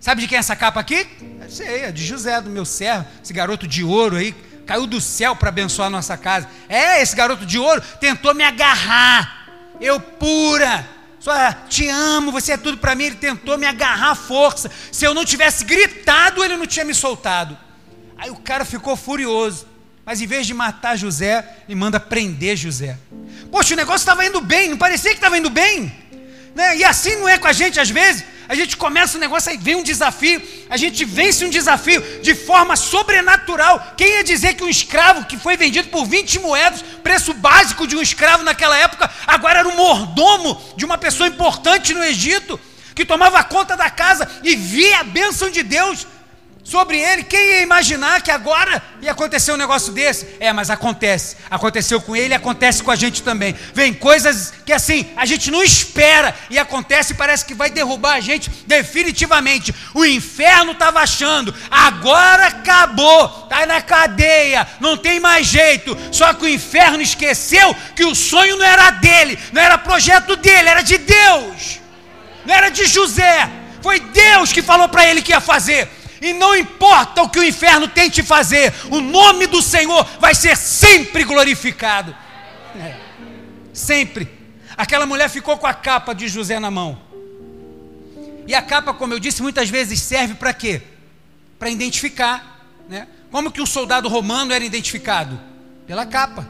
[0.00, 1.06] Sabe de quem é essa capa aqui?
[1.48, 4.34] Sei, é de José, do meu servo, esse garoto de ouro aí,
[4.68, 6.46] caiu do céu para abençoar a nossa casa.
[6.68, 9.48] É, esse garoto de ouro tentou me agarrar.
[9.80, 10.86] Eu pura,
[11.18, 11.32] só
[11.70, 13.04] te amo, você é tudo para mim.
[13.04, 14.70] Ele tentou me agarrar à força.
[14.92, 17.56] Se eu não tivesse gritado, ele não tinha me soltado.
[18.18, 19.66] Aí o cara ficou furioso.
[20.04, 22.98] Mas em vez de matar José, ele manda prender José.
[23.50, 25.90] Poxa, o negócio estava indo bem, não parecia que estava indo bem.
[26.54, 26.76] Né?
[26.76, 29.58] E assim não é com a gente às vezes a gente começa um negócio, aí
[29.58, 33.94] vem um desafio, a gente vence um desafio de forma sobrenatural.
[33.94, 37.94] Quem ia dizer que um escravo que foi vendido por 20 moedas, preço básico de
[37.94, 42.58] um escravo naquela época, agora era um mordomo de uma pessoa importante no Egito,
[42.94, 46.06] que tomava conta da casa e via a bênção de Deus
[46.68, 47.24] sobre ele.
[47.24, 50.28] Quem ia imaginar que agora ia acontecer um negócio desse?
[50.38, 51.36] É, mas acontece.
[51.50, 53.54] Aconteceu com ele acontece com a gente também.
[53.72, 58.14] Vem coisas que assim, a gente não espera e acontece e parece que vai derrubar
[58.14, 59.74] a gente definitivamente.
[59.94, 65.96] O inferno estava achando, agora acabou, está na cadeia, não tem mais jeito.
[66.12, 70.68] Só que o inferno esqueceu que o sonho não era dele, não era projeto dele,
[70.68, 71.80] era de Deus.
[72.44, 73.48] Não era de José.
[73.82, 75.97] Foi Deus que falou para ele que ia fazer.
[76.20, 80.56] E não importa o que o inferno tente fazer, o nome do Senhor vai ser
[80.56, 82.14] sempre glorificado.
[82.76, 82.96] É.
[83.72, 84.28] Sempre.
[84.76, 86.98] Aquela mulher ficou com a capa de José na mão.
[88.46, 90.82] E a capa, como eu disse, muitas vezes serve para quê?
[91.58, 92.64] Para identificar.
[92.88, 93.06] Né?
[93.30, 95.38] Como que um soldado romano era identificado?
[95.86, 96.48] Pela capa.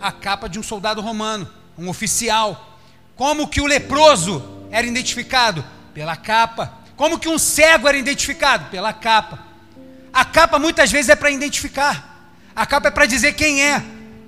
[0.00, 2.78] A capa de um soldado romano, um oficial.
[3.16, 5.64] Como que o leproso era identificado?
[5.92, 6.78] Pela capa.
[7.02, 8.70] Como que um cego era identificado?
[8.70, 9.36] Pela capa.
[10.12, 12.30] A capa muitas vezes é para identificar.
[12.54, 13.82] A capa é para dizer quem é.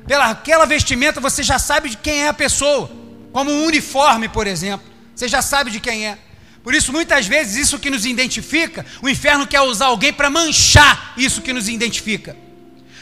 [0.08, 2.90] Pela aquela vestimenta você já sabe de quem é a pessoa.
[3.32, 4.84] Como um uniforme, por exemplo.
[5.14, 6.18] Você já sabe de quem é.
[6.64, 11.14] Por isso, muitas vezes, isso que nos identifica, o inferno quer usar alguém para manchar
[11.16, 12.37] isso que nos identifica.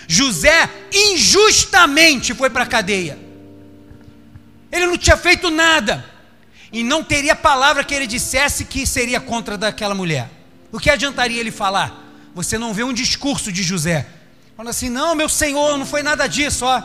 [0.07, 3.19] José injustamente foi para a cadeia.
[4.71, 6.12] Ele não tinha feito nada
[6.73, 10.31] e não teria palavra que ele dissesse que seria contra daquela mulher.
[10.73, 12.03] O que adiantaria ele falar?
[12.35, 14.07] Você não vê um discurso de José.
[14.57, 16.83] Falando assim, não, meu senhor, não foi nada disso, ó.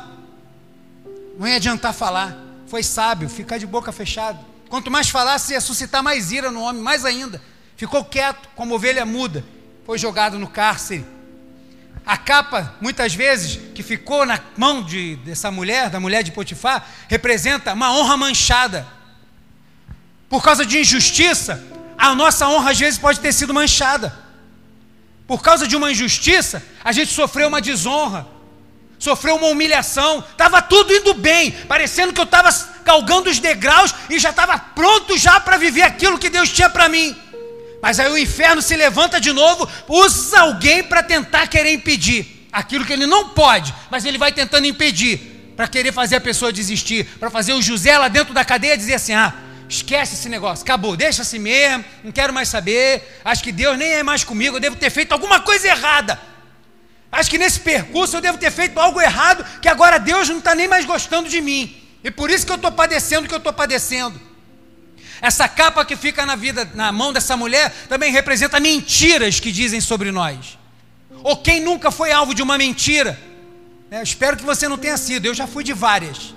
[1.39, 2.37] Não ia adiantar falar.
[2.67, 4.37] Foi sábio, ficar de boca fechada.
[4.67, 7.41] Quanto mais falasse, ia suscitar mais ira no homem, mais ainda.
[7.77, 9.45] Ficou quieto, como ovelha muda.
[9.85, 11.05] Foi jogado no cárcere.
[12.05, 16.85] A capa, muitas vezes, que ficou na mão de, dessa mulher, da mulher de Potifar,
[17.07, 18.96] representa uma honra manchada
[20.29, 21.63] por causa de injustiça,
[21.97, 24.13] a nossa honra às vezes pode ter sido manchada.
[25.25, 28.27] Por causa de uma injustiça, a gente sofreu uma desonra,
[28.99, 32.49] sofreu uma humilhação, estava tudo indo bem, parecendo que eu estava
[32.83, 36.87] galgando os degraus e já estava pronto já para viver aquilo que Deus tinha para
[36.87, 37.15] mim.
[37.81, 42.85] Mas aí o inferno se levanta de novo, usa alguém para tentar querer impedir aquilo
[42.85, 47.05] que ele não pode, mas ele vai tentando impedir, para querer fazer a pessoa desistir,
[47.19, 49.33] para fazer o José lá dentro da cadeia dizer assim: ah,
[49.69, 53.19] Esquece esse negócio, acabou, deixa assim mesmo, não quero mais saber.
[53.23, 56.19] Acho que Deus nem é mais comigo, eu devo ter feito alguma coisa errada.
[57.11, 60.55] Acho que nesse percurso eu devo ter feito algo errado, que agora Deus não está
[60.55, 61.75] nem mais gostando de mim.
[62.03, 64.19] E por isso que eu estou padecendo o que eu estou padecendo.
[65.21, 69.81] Essa capa que fica na vida, na mão dessa mulher, também representa mentiras que dizem
[69.81, 70.57] sobre nós.
[71.23, 73.19] Ou quem nunca foi alvo de uma mentira.
[73.89, 76.36] É, espero que você não tenha sido, eu já fui de várias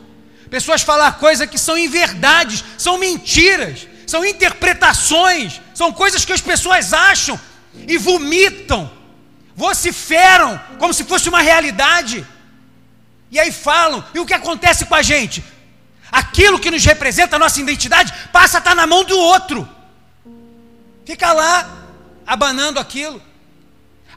[0.50, 6.92] pessoas falar coisas que são inverdades, são mentiras, são interpretações, são coisas que as pessoas
[6.92, 7.40] acham
[7.86, 8.90] e vomitam,
[9.54, 12.26] vociferam como se fosse uma realidade.
[13.30, 15.42] E aí falam, e o que acontece com a gente?
[16.10, 19.68] Aquilo que nos representa a nossa identidade passa a estar na mão do outro.
[21.06, 21.86] Fica lá,
[22.26, 23.22] abanando aquilo.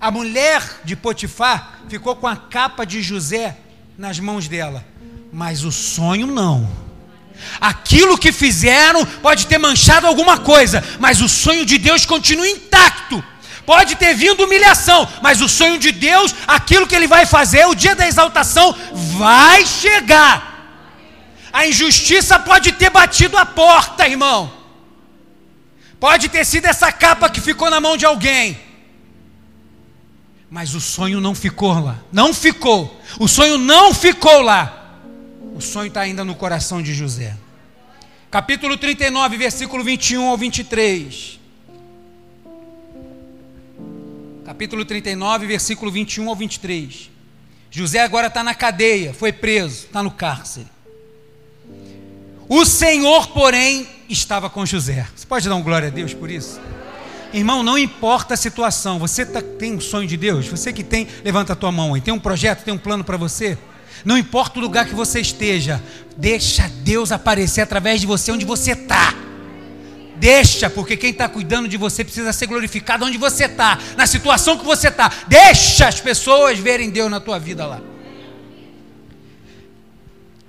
[0.02, 3.56] A mulher de Potifar ficou com a capa de José
[3.96, 4.93] nas mãos dela
[5.34, 6.70] mas o sonho não.
[7.60, 13.22] Aquilo que fizeram pode ter manchado alguma coisa, mas o sonho de Deus continua intacto.
[13.66, 17.74] Pode ter vindo humilhação, mas o sonho de Deus, aquilo que Ele vai fazer, o
[17.74, 18.76] dia da exaltação,
[19.18, 20.52] vai chegar.
[21.52, 24.54] A injustiça pode ter batido a porta, irmão.
[26.00, 28.60] Pode ter sido essa capa que ficou na mão de alguém.
[30.50, 31.96] Mas o sonho não ficou lá.
[32.12, 33.02] Não ficou.
[33.18, 34.83] O sonho não ficou lá.
[35.56, 37.38] O sonho está ainda no coração de José.
[38.32, 41.40] Capítulo 39, versículo 21 ao 23.
[44.44, 47.12] Capítulo 39, versículo 21 ao 23.
[47.70, 50.68] José agora está na cadeia, foi preso, está no cárcere.
[52.50, 55.08] O Senhor, porém, estava com José.
[55.16, 56.60] Você pode dar um glória a Deus por isso?
[57.32, 60.48] Irmão, não importa a situação, você tá, tem um sonho de Deus?
[60.48, 62.02] Você que tem, levanta a tua mão aí.
[62.02, 63.58] Tem um projeto, tem um plano para você?
[64.04, 65.82] Não importa o lugar que você esteja,
[66.18, 69.14] deixa Deus aparecer através de você onde você está.
[70.16, 74.58] Deixa, porque quem está cuidando de você precisa ser glorificado onde você está, na situação
[74.58, 75.12] que você está.
[75.28, 77.82] Deixa as pessoas verem Deus na tua vida lá.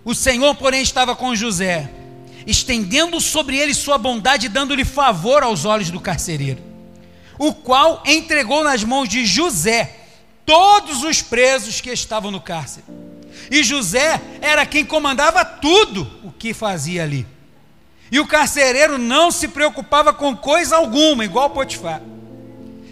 [0.04, 1.90] O Senhor, porém, estava com José,
[2.46, 6.62] estendendo sobre ele sua bondade, dando-lhe favor aos olhos do carcereiro,
[7.38, 9.96] o qual entregou nas mãos de José
[10.44, 12.84] todos os presos que estavam no cárcere.
[13.50, 17.26] E José era quem comandava tudo o que fazia ali.
[18.10, 22.00] E o carcereiro não se preocupava com coisa alguma, igual Potifar.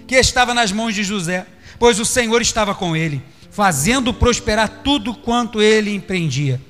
[0.07, 1.47] que estava nas mãos de José,
[1.79, 6.61] pois o Senhor estava com ele, fazendo prosperar tudo quanto ele empreendia.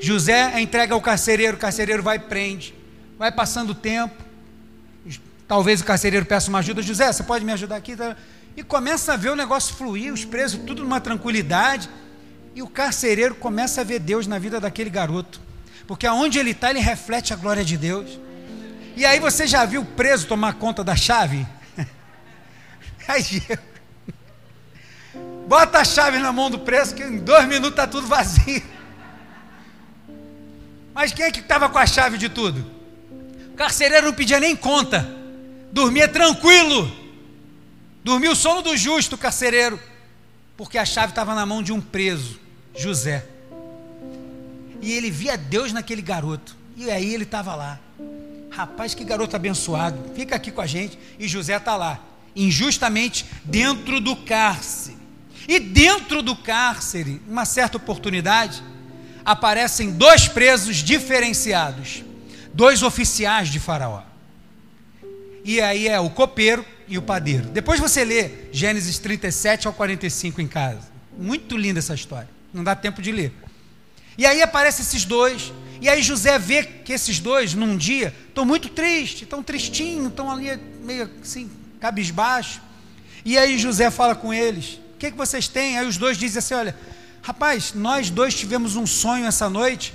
[0.00, 2.74] José entrega ao carcereiro, o carcereiro vai e prende.
[3.18, 4.22] Vai passando o tempo,
[5.46, 6.82] talvez o carcereiro peça uma ajuda.
[6.82, 7.96] José, você pode me ajudar aqui?
[8.56, 11.88] E começa a ver o negócio fluir, os presos, tudo numa tranquilidade.
[12.54, 15.40] E o carcereiro começa a ver Deus na vida daquele garoto.
[15.86, 18.18] Porque aonde ele está, ele reflete a glória de Deus.
[18.96, 21.46] E aí você já viu o preso tomar conta da chave?
[25.46, 28.62] Bota a chave na mão do preso, que em dois minutos está tudo vazio.
[30.94, 32.64] Mas quem é que estava com a chave de tudo?
[33.52, 35.06] O carcereiro não pedia nem conta,
[35.70, 36.90] dormia tranquilo,
[38.04, 39.80] dormia o sono do justo, o carcereiro,
[40.56, 42.38] porque a chave estava na mão de um preso,
[42.74, 43.24] José.
[44.80, 47.78] E ele via Deus naquele garoto, e aí ele estava lá.
[48.50, 50.98] Rapaz, que garoto abençoado, fica aqui com a gente.
[51.18, 52.00] E José está lá,
[52.34, 54.98] injustamente dentro do cárcere.
[55.48, 58.62] E dentro do cárcere, uma certa oportunidade,
[59.24, 62.04] aparecem dois presos diferenciados,
[62.52, 64.02] dois oficiais de Faraó.
[65.44, 67.48] E aí é o copeiro e o padeiro.
[67.48, 70.92] Depois você lê Gênesis 37 ao 45 em casa.
[71.18, 72.28] Muito linda essa história.
[72.52, 73.32] Não dá tempo de ler.
[74.16, 75.52] E aí aparecem esses dois.
[75.80, 80.30] E aí José vê que esses dois, num dia, estão muito tristes, estão tristinhos, estão
[80.30, 82.60] ali meio assim, cabisbaixo.
[83.24, 85.78] E aí José fala com eles: O que, que vocês têm?
[85.78, 86.76] Aí os dois dizem assim: Olha,
[87.22, 89.94] Rapaz, nós dois tivemos um sonho essa noite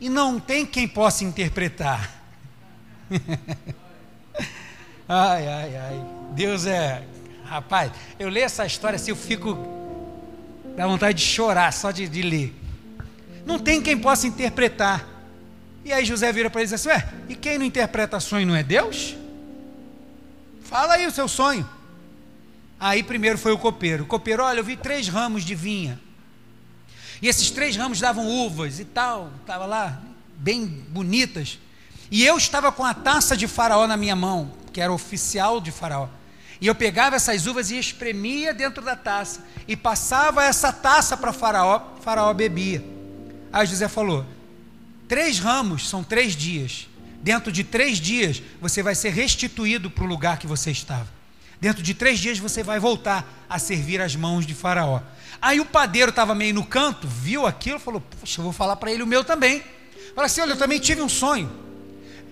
[0.00, 2.10] e não tem quem possa interpretar.
[5.08, 6.06] ai, ai, ai.
[6.32, 7.04] Deus é.
[7.44, 9.85] Rapaz, eu leio essa história assim, eu fico.
[10.76, 12.54] Dá vontade de chorar só de, de ler.
[13.44, 15.06] Não tem quem possa interpretar.
[15.84, 18.46] E aí José vira para ele e diz assim: Ué, e quem não interpreta sonho
[18.46, 19.16] não é Deus?
[20.62, 21.68] Fala aí o seu sonho.
[22.78, 24.04] Aí primeiro foi o copeiro.
[24.04, 25.98] O copeiro, olha, eu vi três ramos de vinha.
[27.22, 30.02] E esses três ramos davam uvas e tal, estava lá,
[30.36, 31.58] bem bonitas.
[32.10, 35.72] E eu estava com a taça de Faraó na minha mão, que era oficial de
[35.72, 36.08] Faraó.
[36.60, 39.44] E eu pegava essas uvas e espremia dentro da taça.
[39.68, 42.84] E passava essa taça para Faraó, Faraó bebia.
[43.52, 44.24] Aí José falou:
[45.08, 46.88] três ramos são três dias.
[47.22, 51.08] Dentro de três dias você vai ser restituído para o lugar que você estava.
[51.60, 55.00] Dentro de três dias você vai voltar a servir as mãos de Faraó.
[55.40, 58.90] Aí o padeiro estava meio no canto, viu aquilo, falou: Poxa, eu vou falar para
[58.90, 59.62] ele o meu também.
[60.14, 61.50] Falou assim: Olha, eu também tive um sonho.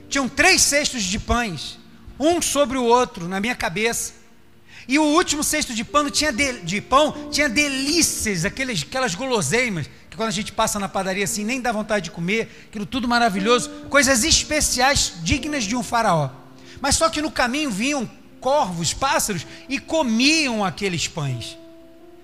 [0.09, 1.79] Tinham três cestos de pães,
[2.19, 4.25] um sobre o outro, na minha cabeça.
[4.87, 9.89] E o último cesto de pão tinha, de, de pão, tinha delícias, aqueles, aquelas guloseimas,
[10.11, 13.09] que quando a gente passa na padaria assim, nem dá vontade de comer, aquilo tudo
[13.09, 16.31] maravilhoso, coisas especiais, dignas de um faraó.
[16.81, 18.09] Mas só que no caminho vinham
[18.41, 21.57] corvos, pássaros, e comiam aqueles pães.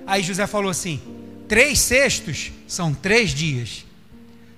[0.07, 1.01] Aí José falou assim:
[1.49, 3.87] três cestos são três dias.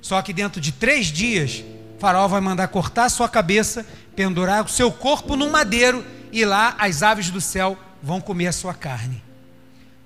[0.01, 1.63] Só que dentro de três dias,
[2.01, 7.03] Faraó vai mandar cortar sua cabeça, pendurar o seu corpo num madeiro, e lá as
[7.03, 9.23] aves do céu vão comer a sua carne.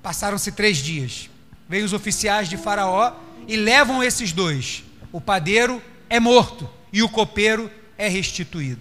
[0.02, 1.30] Passaram-se três dias.
[1.68, 3.12] Vêm os oficiais de Faraó
[3.48, 4.84] e levam esses dois.
[5.12, 8.80] O padeiro é morto e o copeiro é restituído.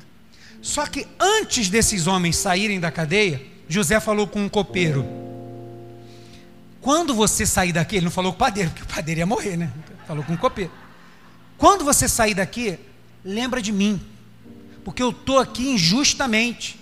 [0.61, 5.05] Só que antes desses homens saírem da cadeia, José falou com um copeiro:
[6.81, 9.57] quando você sair daqui, ele não falou com o padeiro, porque o padeiro ia morrer,
[9.57, 9.71] né?
[10.07, 10.71] Falou com o copeiro.
[11.57, 12.77] Quando você sair daqui,
[13.23, 13.99] lembra de mim,
[14.85, 16.79] porque eu estou aqui injustamente,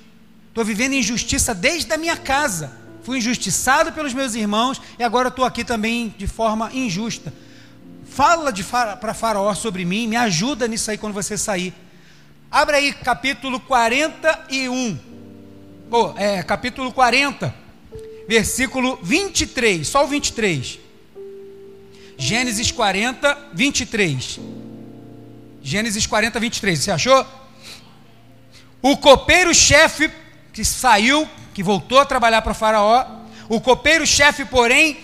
[0.50, 2.84] estou vivendo injustiça desde a minha casa.
[3.02, 7.34] Fui injustiçado pelos meus irmãos e agora estou aqui também de forma injusta.
[8.06, 8.54] Fala
[8.98, 11.74] para Faraó sobre mim, me ajuda nisso aí quando você sair.
[12.52, 15.00] Abra aí capítulo 41.
[15.90, 17.64] Oh, é, capítulo 40
[18.28, 20.80] versículo 23, só o 23.
[22.18, 24.40] Gênesis 40, 23.
[25.62, 26.80] Gênesis 40, 23.
[26.80, 27.43] Você achou?
[28.84, 30.12] O copeiro-chefe
[30.52, 33.06] que saiu, que voltou a trabalhar para Faraó,
[33.48, 34.98] o copeiro-chefe, porém,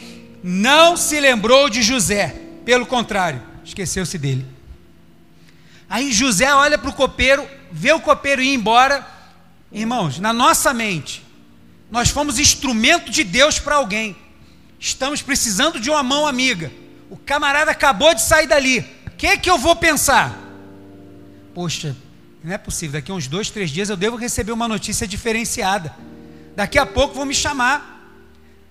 [0.43, 2.35] não se lembrou de José.
[2.65, 4.45] Pelo contrário, esqueceu-se dele.
[5.89, 9.07] Aí José olha para o copeiro, vê o copeiro ir embora.
[9.71, 11.25] Irmãos, na nossa mente,
[11.89, 14.13] nós fomos instrumento de Deus para alguém.
[14.77, 16.69] Estamos precisando de uma mão amiga.
[17.09, 18.79] O camarada acabou de sair dali.
[19.07, 20.37] O que, é que eu vou pensar?
[21.55, 21.95] Poxa,
[22.43, 22.99] não é possível.
[22.99, 25.95] Daqui a uns dois, três dias eu devo receber uma notícia diferenciada.
[26.55, 27.97] Daqui a pouco vão me chamar.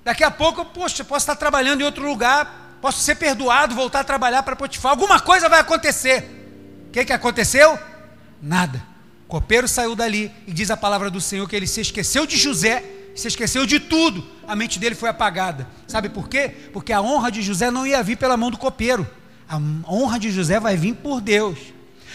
[0.04, 2.76] Daqui a pouco, poxa, posso estar trabalhando em outro lugar.
[2.80, 4.92] Posso ser perdoado, voltar a trabalhar para Potifar.
[4.92, 6.86] Alguma coisa vai acontecer.
[6.88, 7.78] O que, que aconteceu?
[8.40, 8.82] Nada.
[9.26, 12.36] O copeiro saiu dali e diz a palavra do Senhor que ele se esqueceu de
[12.36, 14.24] José se esqueceu de tudo.
[14.46, 15.66] A mente dele foi apagada.
[15.86, 16.48] Sabe por quê?
[16.72, 19.08] Porque a honra de José não ia vir pela mão do copeiro.
[19.48, 19.56] A
[19.92, 21.58] honra de José vai vir por Deus.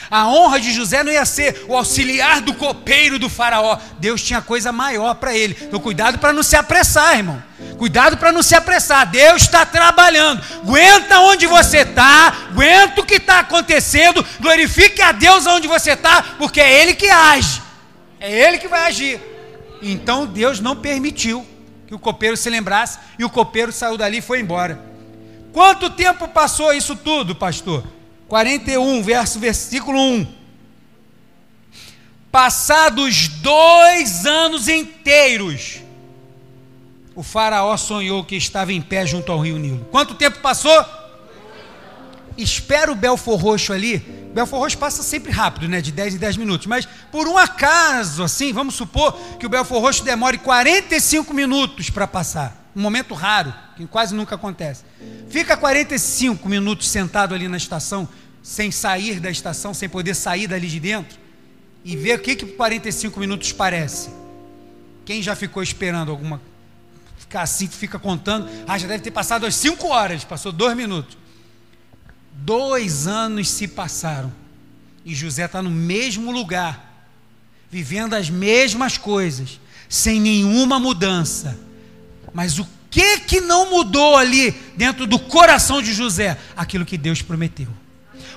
[0.10, 3.78] A honra de José não ia ser o auxiliar do copeiro do faraó.
[3.99, 5.58] Deus tinha coisa maior para ele.
[5.62, 7.41] Então, cuidado para não se apressar, irmão.
[7.78, 9.06] Cuidado para não se apressar.
[9.08, 10.43] Deus está trabalhando.
[10.62, 12.34] Aguenta onde você está.
[12.51, 14.26] Aguenta o que está acontecendo.
[14.39, 17.62] Glorifique a Deus onde você está, porque é Ele que age.
[18.20, 19.20] É Ele que vai agir.
[19.82, 21.45] Então Deus não permitiu
[21.88, 24.80] que o copeiro se lembrasse e o copeiro saiu dali e foi embora.
[25.51, 27.84] Quanto tempo passou isso tudo, pastor?
[28.34, 30.28] 41, verso, versículo 1.
[32.32, 35.84] Passados dois anos inteiros,
[37.14, 39.86] o faraó sonhou que estava em pé junto ao rio Nilo.
[39.92, 40.84] Quanto tempo passou?
[42.36, 44.00] Espera o Belfor Roxo ali.
[44.34, 45.80] Belfor Roxo passa sempre rápido, né?
[45.80, 46.66] De 10 em 10 minutos.
[46.66, 52.08] Mas por um acaso, assim, vamos supor que o Belfor Roxo demore 45 minutos para
[52.08, 52.64] passar.
[52.76, 54.84] Um momento raro, que quase nunca acontece.
[55.30, 58.10] Fica 45 minutos sentado ali na estação,
[58.44, 61.18] sem sair da estação, sem poder sair dali de dentro,
[61.84, 64.10] e ver o que, que 45 minutos parece.
[65.06, 66.39] Quem já ficou esperando alguma
[67.18, 68.48] ficar assim, fica contando.
[68.68, 71.18] Ah, já deve ter passado as cinco horas, passou dois minutos.
[72.34, 74.32] Dois anos se passaram.
[75.04, 77.08] E José está no mesmo lugar,
[77.72, 81.58] vivendo as mesmas coisas, sem nenhuma mudança.
[82.34, 86.38] Mas o que que não mudou ali dentro do coração de José?
[86.56, 87.68] Aquilo que Deus prometeu.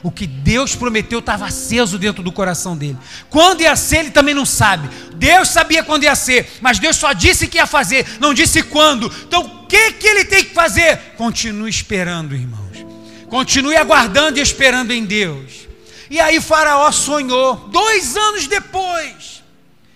[0.02, 2.98] O que Deus prometeu estava aceso dentro do coração dele.
[3.30, 4.88] Quando ia ser, ele também não sabe.
[5.14, 9.12] Deus sabia quando ia ser, mas Deus só disse que ia fazer, não disse quando.
[9.26, 11.14] Então, o que, que ele tem que fazer?
[11.16, 12.84] Continue esperando, irmãos.
[13.28, 15.66] Continue aguardando e esperando em Deus.
[16.08, 19.42] E aí, Faraó sonhou, dois anos depois.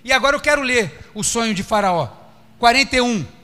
[0.05, 2.09] E agora eu quero ler o sonho de Faraó.
[2.59, 3.39] 41.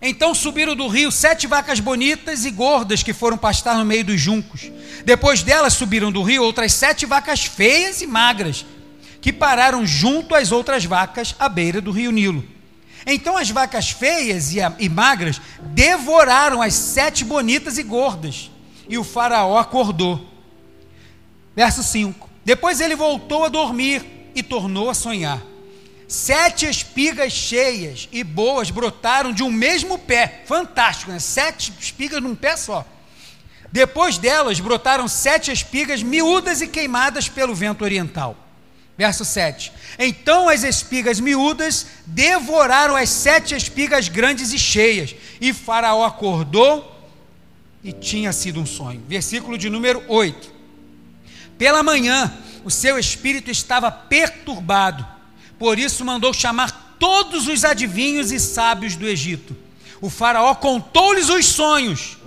[0.00, 4.20] Então subiram do rio sete vacas bonitas e gordas que foram pastar no meio dos
[4.20, 4.70] juncos.
[5.04, 8.66] Depois delas subiram do rio outras sete vacas feias e magras,
[9.20, 12.44] que pararam junto às outras vacas à beira do rio Nilo.
[13.06, 18.50] Então as vacas feias e, e magras devoraram as sete bonitas e gordas,
[18.88, 20.26] e o faraó acordou.
[21.54, 25.40] Verso 5: Depois ele voltou a dormir e tornou a sonhar.
[26.08, 30.42] Sete espigas cheias e boas brotaram de um mesmo pé.
[30.46, 31.18] Fantástico, né?
[31.18, 32.86] Sete espigas num pé só.
[33.72, 38.36] Depois delas brotaram sete espigas miúdas e queimadas pelo vento oriental.
[38.96, 39.72] Verso 7.
[39.98, 46.96] Então as espigas miúdas devoraram as sete espigas grandes e cheias, e Faraó acordou
[47.84, 49.02] e tinha sido um sonho.
[49.06, 50.50] Versículo de número 8.
[51.58, 52.32] Pela manhã,
[52.64, 55.15] o seu espírito estava perturbado
[55.58, 59.56] por isso mandou chamar todos os adivinhos e sábios do Egito.
[60.00, 62.18] O Faraó contou-lhes os sonhos,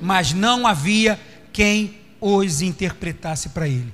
[0.00, 1.20] mas não havia
[1.52, 3.92] quem os interpretasse para ele.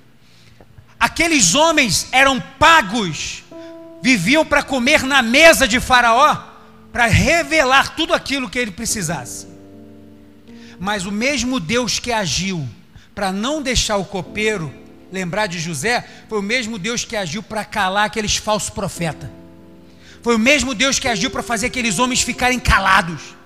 [0.99, 3.45] Aqueles homens eram pagos,
[4.03, 6.37] viviam para comer na mesa de Faraó,
[6.93, 9.47] para revelar tudo aquilo que ele precisasse.
[10.79, 12.67] Mas o mesmo Deus que agiu
[13.15, 14.73] para não deixar o copeiro
[15.13, 19.29] lembrar de José, foi o mesmo Deus que agiu para calar aqueles falsos profetas.
[20.23, 23.37] Foi o mesmo Deus que agiu para fazer aqueles homens ficarem calados.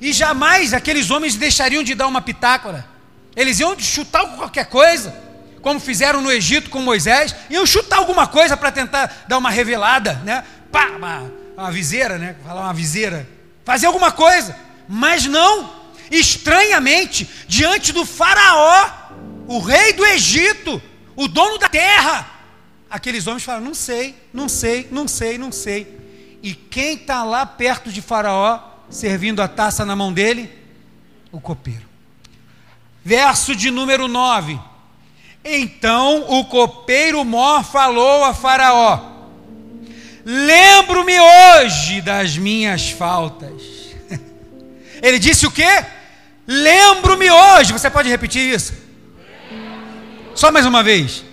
[0.00, 2.86] E jamais aqueles homens deixariam de dar uma pitácora.
[3.34, 5.14] Eles iam chutar qualquer coisa,
[5.60, 10.14] como fizeram no Egito com Moisés, iam chutar alguma coisa para tentar dar uma revelada,
[10.24, 10.44] né?
[10.72, 12.36] Pá, uma, uma viseira, né?
[12.44, 13.28] Falar uma viseira.
[13.64, 14.56] Fazer alguma coisa.
[14.88, 15.80] Mas não.
[16.10, 18.88] Estranhamente, diante do faraó,
[19.46, 20.82] o rei do Egito,
[21.20, 22.26] o dono da terra.
[22.88, 26.00] Aqueles homens falam: não sei, não sei, não sei, não sei.
[26.42, 28.58] E quem está lá perto de Faraó,
[28.88, 30.50] servindo a taça na mão dele?
[31.30, 31.86] O copeiro.
[33.04, 34.58] Verso de número 9.
[35.44, 38.98] Então o copeiro mor falou a Faraó:
[40.24, 43.60] Lembro-me hoje das minhas faltas.
[45.02, 45.84] Ele disse o quê?
[46.46, 47.74] Lembro-me hoje.
[47.74, 48.79] Você pode repetir isso?
[50.34, 51.24] Só mais uma vez.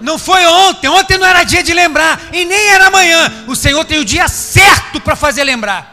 [0.00, 3.44] Não foi ontem, ontem não era dia de lembrar, e nem era amanhã.
[3.46, 5.92] O Senhor tem o dia certo para fazer lembrar.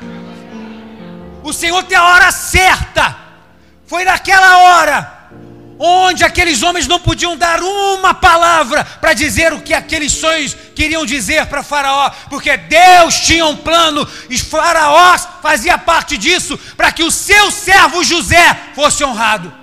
[1.43, 3.15] O Senhor tem a hora certa.
[3.87, 5.21] Foi naquela hora
[5.83, 11.05] onde aqueles homens não podiam dar uma palavra para dizer o que aqueles sonhos queriam
[11.07, 17.03] dizer para Faraó, porque Deus tinha um plano e Faraó fazia parte disso para que
[17.03, 19.60] o seu servo José fosse honrado.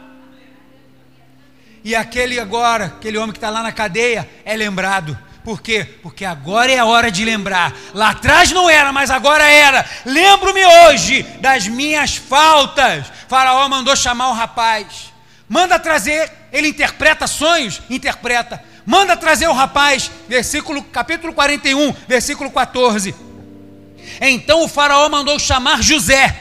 [1.85, 5.83] E aquele agora, aquele homem que está lá na cadeia, é lembrado, Por quê?
[6.03, 7.75] Porque agora é a hora de lembrar.
[7.95, 9.83] Lá atrás não era, mas agora era.
[10.05, 13.07] Lembro-me hoje das minhas faltas.
[13.29, 15.11] Faraó mandou chamar o rapaz.
[15.49, 18.63] Manda trazer, ele interpreta sonhos, interpreta.
[18.85, 23.15] Manda trazer o rapaz, versículo capítulo 41, versículo 14.
[24.21, 26.39] Então o faraó mandou chamar José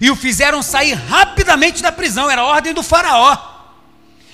[0.00, 3.53] e o fizeram sair rapidamente da prisão, era a ordem do faraó.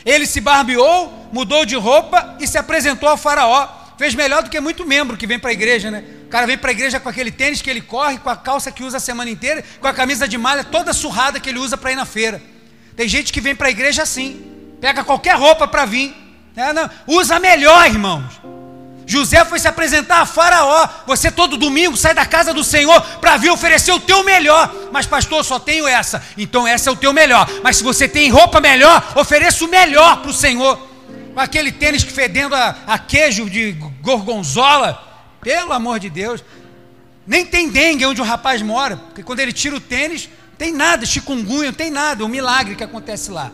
[0.04, 3.68] Ele se barbeou, mudou de roupa e se apresentou ao faraó.
[3.98, 6.02] Fez melhor do que muito membro que vem para a igreja, né?
[6.24, 8.72] O cara vem para a igreja com aquele tênis que ele corre, com a calça
[8.72, 11.76] que usa a semana inteira, com a camisa de malha toda surrada que ele usa
[11.76, 12.40] para ir na feira.
[12.96, 16.14] Tem gente que vem para a igreja assim, pega qualquer roupa para vir.
[16.56, 18.40] É, não, usa melhor, irmãos.
[19.10, 20.88] José foi se apresentar a Faraó.
[21.04, 24.72] Você todo domingo sai da casa do Senhor para vir oferecer o teu melhor.
[24.92, 26.22] Mas, pastor, só tenho essa.
[26.38, 27.50] Então, essa é o teu melhor.
[27.60, 30.88] Mas se você tem roupa melhor, ofereça o melhor para o Senhor.
[31.34, 35.02] Aquele tênis que fedendo a, a queijo de gorgonzola.
[35.40, 36.44] Pelo amor de Deus.
[37.26, 38.96] Nem tem dengue onde o rapaz mora.
[38.96, 42.22] Porque quando ele tira o tênis, tem nada, chikungunya, não tem nada.
[42.22, 43.50] É um milagre que acontece lá.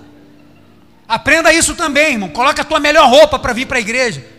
[1.08, 2.28] Aprenda isso também, irmão.
[2.28, 4.35] Coloca a tua melhor roupa para vir para a igreja.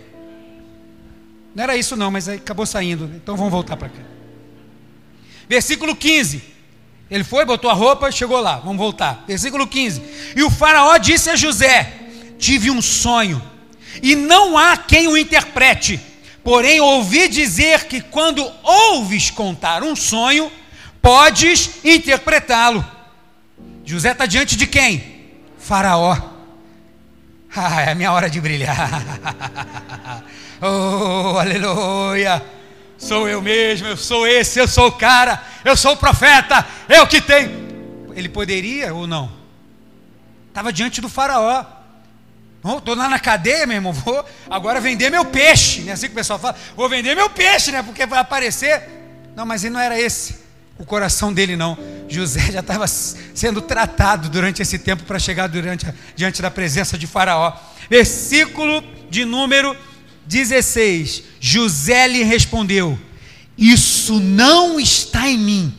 [1.58, 3.06] Não era isso não, mas acabou saindo.
[3.16, 4.04] Então vamos voltar para cá.
[5.50, 6.44] Versículo 15.
[7.10, 8.58] Ele foi, botou a roupa, chegou lá.
[8.58, 9.24] Vamos voltar.
[9.28, 10.04] Versículo 15.
[10.36, 11.94] E o faraó disse a José:
[12.38, 13.42] Tive um sonho,
[14.04, 16.00] e não há quem o interprete.
[16.44, 20.52] Porém, ouvi dizer que quando ouves contar um sonho,
[21.02, 22.86] podes interpretá-lo.
[23.84, 25.32] José está diante de quem?
[25.58, 26.16] Faraó.
[27.60, 28.78] Ah, é a minha hora de brilhar.
[30.62, 32.44] Oh, aleluia!
[32.98, 37.06] Sou eu mesmo, eu sou esse, eu sou o cara, eu sou o profeta, eu
[37.06, 37.68] que tenho.
[38.16, 39.32] Ele poderia ou não?
[40.50, 41.64] Estava diante do faraó.
[42.78, 43.94] Estou lá na cadeia, meu irmão.
[43.94, 45.82] Vou agora vender meu peixe.
[45.82, 46.56] Não é assim que o pessoal fala?
[46.76, 47.84] Vou vender meu peixe, né?
[47.84, 48.82] Porque vai aparecer.
[49.36, 50.48] Não, mas ele não era esse
[50.80, 51.78] o coração dele, não.
[52.08, 55.86] José já estava sendo tratado durante esse tempo para chegar durante,
[56.16, 57.54] diante da presença de Faraó.
[57.90, 59.76] Versículo de número
[60.28, 63.00] 16: José lhe respondeu:
[63.58, 65.74] Isso não está em mim.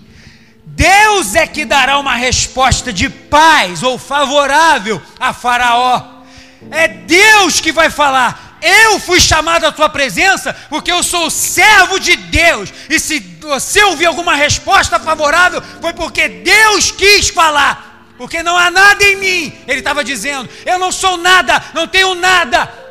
[0.65, 6.23] Deus é que dará uma resposta de paz ou favorável a Faraó.
[6.71, 8.59] É Deus que vai falar.
[8.61, 12.73] Eu fui chamado à tua presença porque eu sou servo de Deus.
[12.89, 18.07] E se você ouvir alguma resposta favorável, foi porque Deus quis falar.
[18.17, 19.59] Porque não há nada em mim.
[19.67, 22.88] Ele estava dizendo: Eu não sou nada, não tenho nada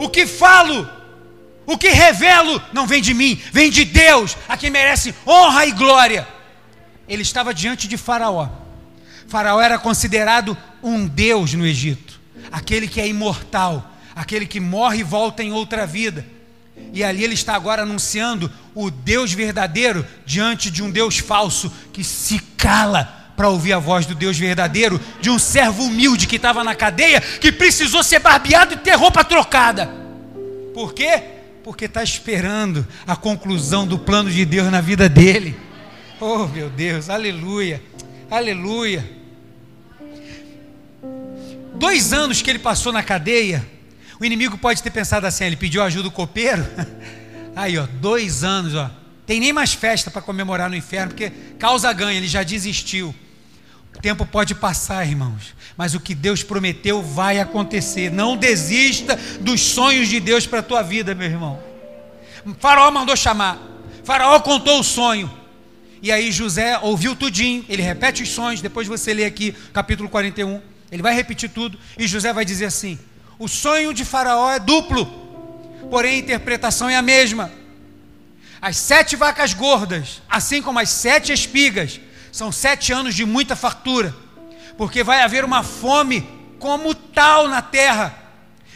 [0.00, 0.88] o que falo,
[1.66, 5.72] o que revelo, não vem de mim, vem de Deus, a quem merece honra e
[5.72, 6.26] glória.
[7.06, 8.48] Ele estava diante de Faraó.
[9.28, 12.18] Faraó era considerado um Deus no Egito,
[12.50, 16.26] aquele que é imortal, aquele que morre e volta em outra vida.
[16.94, 22.02] E ali ele está agora anunciando o Deus verdadeiro diante de um Deus falso que
[22.02, 26.62] se cala para ouvir a voz do Deus verdadeiro, de um servo humilde que estava
[26.62, 29.90] na cadeia, que precisou ser barbeado e ter roupa trocada.
[30.74, 31.22] Por quê?
[31.64, 35.56] Porque está esperando a conclusão do plano de Deus na vida dele.
[36.20, 37.82] Oh, meu Deus, aleluia,
[38.30, 39.10] aleluia.
[41.76, 43.66] Dois anos que ele passou na cadeia,
[44.20, 46.66] o inimigo pode ter pensado assim: ele pediu ajuda do copeiro.
[47.56, 48.90] Aí, ó, dois anos, ó.
[49.26, 53.14] Tem nem mais festa para comemorar no inferno, porque causa ganha, ele já desistiu.
[53.94, 58.10] O tempo pode passar, irmãos, mas o que Deus prometeu vai acontecer.
[58.10, 61.62] Não desista dos sonhos de Deus para a tua vida, meu irmão.
[62.58, 63.58] Faraó mandou chamar.
[64.04, 65.30] Faraó contou o sonho.
[66.02, 70.60] E aí José ouviu tudinho, ele repete os sonhos, depois você lê aqui capítulo 41.
[70.90, 72.98] Ele vai repetir tudo e José vai dizer assim:
[73.38, 75.06] O sonho de Faraó é duplo,
[75.90, 77.52] porém a interpretação é a mesma.
[78.62, 82.00] As sete vacas gordas, assim como as sete espigas,
[82.32, 84.14] são sete anos de muita fartura,
[84.76, 86.26] porque vai haver uma fome
[86.58, 88.14] como tal na terra,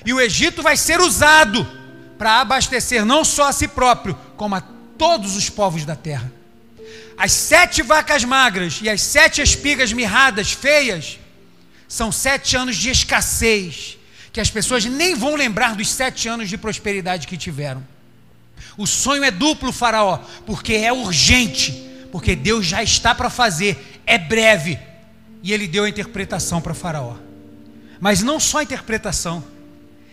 [0.04, 1.66] e o Egito vai ser usado
[2.18, 6.32] para abastecer não só a si próprio, como a todos os povos da terra.
[7.16, 11.18] As sete vacas magras e as sete espigas mirradas, feias,
[11.88, 13.98] são sete anos de escassez,
[14.32, 17.86] que as pessoas nem vão lembrar dos sete anos de prosperidade que tiveram.
[18.76, 24.16] O sonho é duplo, Faraó, porque é urgente porque Deus já está para fazer, é
[24.16, 24.78] breve.
[25.42, 27.16] E ele deu a interpretação para Faraó.
[27.98, 29.42] Mas não só a interpretação,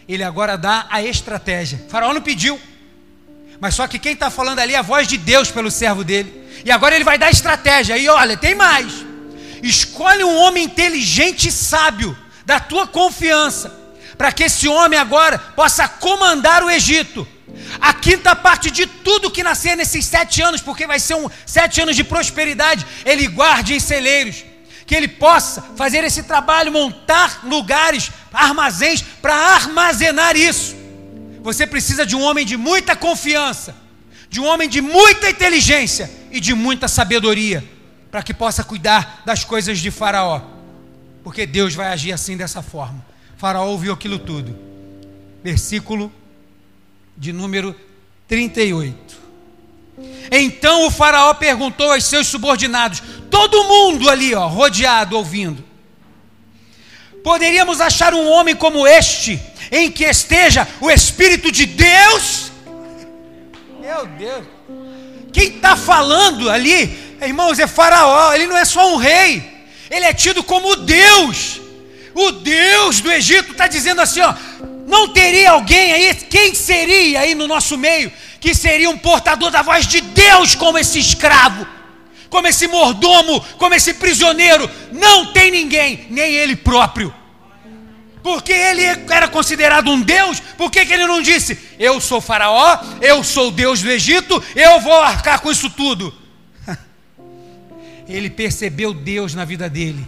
[0.09, 1.85] ele agora dá a estratégia.
[1.89, 2.59] Faraó não pediu,
[3.59, 6.49] mas só que quem está falando ali é a voz de Deus pelo servo dele.
[6.65, 7.95] E agora ele vai dar estratégia.
[7.95, 9.05] E olha, tem mais.
[9.61, 13.79] Escolhe um homem inteligente e sábio, da tua confiança,
[14.17, 17.27] para que esse homem agora possa comandar o Egito.
[17.79, 21.81] A quinta parte de tudo que nascer nesses sete anos, porque vai ser um sete
[21.81, 24.43] anos de prosperidade, ele guarde em celeiros,
[24.85, 30.75] que ele possa fazer esse trabalho, montar lugares, armazéns para armazenar isso.
[31.41, 33.75] Você precisa de um homem de muita confiança,
[34.29, 37.63] de um homem de muita inteligência e de muita sabedoria,
[38.11, 40.41] para que possa cuidar das coisas de Faraó,
[41.23, 43.05] porque Deus vai agir assim dessa forma.
[43.37, 44.55] Faraó ouviu aquilo tudo.
[45.43, 46.11] Versículo
[47.17, 47.75] de número
[48.27, 49.21] 38.
[50.31, 55.63] Então o Faraó perguntou aos seus subordinados, todo mundo ali, ó, rodeado, ouvindo:
[57.23, 59.39] Poderíamos achar um homem como este,
[59.71, 62.51] em que esteja o Espírito de Deus?
[63.79, 64.45] Meu Deus,
[65.31, 69.43] quem está falando ali, irmãos, é Faraó, ele não é só um rei,
[69.89, 71.59] ele é tido como Deus,
[72.13, 74.33] o Deus do Egito está dizendo assim: ó,
[74.91, 78.11] não teria alguém aí, quem seria aí no nosso meio,
[78.41, 81.65] que seria um portador da voz de Deus como esse escravo,
[82.29, 84.69] como esse mordomo, como esse prisioneiro?
[84.91, 87.13] Não tem ninguém, nem ele próprio.
[88.21, 92.77] Porque ele era considerado um Deus, por que, que ele não disse: Eu sou Faraó,
[92.99, 96.13] eu sou Deus do Egito, eu vou arcar com isso tudo?
[98.07, 100.05] Ele percebeu Deus na vida dele.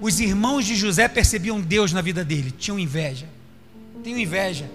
[0.00, 3.33] Os irmãos de José percebiam Deus na vida dele, tinham inveja
[4.04, 4.70] tenho inveja.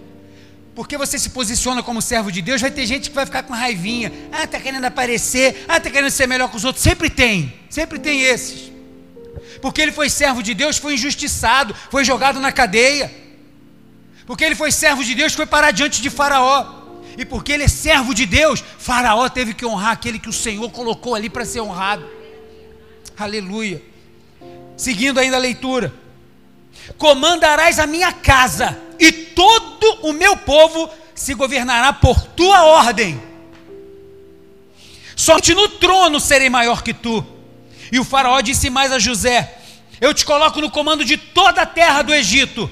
[0.74, 3.54] Porque você se posiciona como servo de Deus, vai ter gente que vai ficar com
[3.54, 4.12] raivinha.
[4.32, 5.66] Ah, está querendo aparecer.
[5.68, 6.84] Ah, está querendo ser melhor que os outros.
[6.84, 7.54] Sempre tem.
[7.70, 8.72] Sempre tem esses.
[9.62, 13.12] Porque ele foi servo de Deus, foi injustiçado, foi jogado na cadeia.
[14.26, 16.80] Porque ele foi servo de Deus, foi parar diante de Faraó.
[17.18, 20.70] E porque ele é servo de Deus, Faraó teve que honrar aquele que o Senhor
[20.72, 22.08] colocou ali para ser honrado.
[23.18, 23.82] Aleluia.
[24.78, 25.94] Seguindo ainda a leitura
[26.98, 33.22] comandarás a minha casa, e todo o meu povo se governará por tua ordem.
[35.16, 37.26] Somente no trono serei maior que tu.
[37.92, 39.58] E o Faraó disse mais a José:
[40.00, 42.70] Eu te coloco no comando de toda a terra do Egito.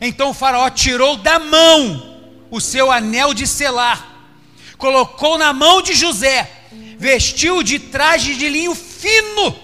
[0.00, 2.20] Então o Faraó tirou da mão
[2.50, 4.32] o seu anel de selar,
[4.76, 6.50] colocou na mão de José,
[6.98, 9.54] vestiu de traje de linho fino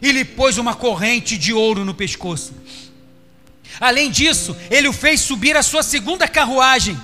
[0.00, 2.54] e lhe pôs uma corrente de ouro no pescoço.
[3.80, 7.00] Além disso, ele o fez subir a sua segunda carruagem.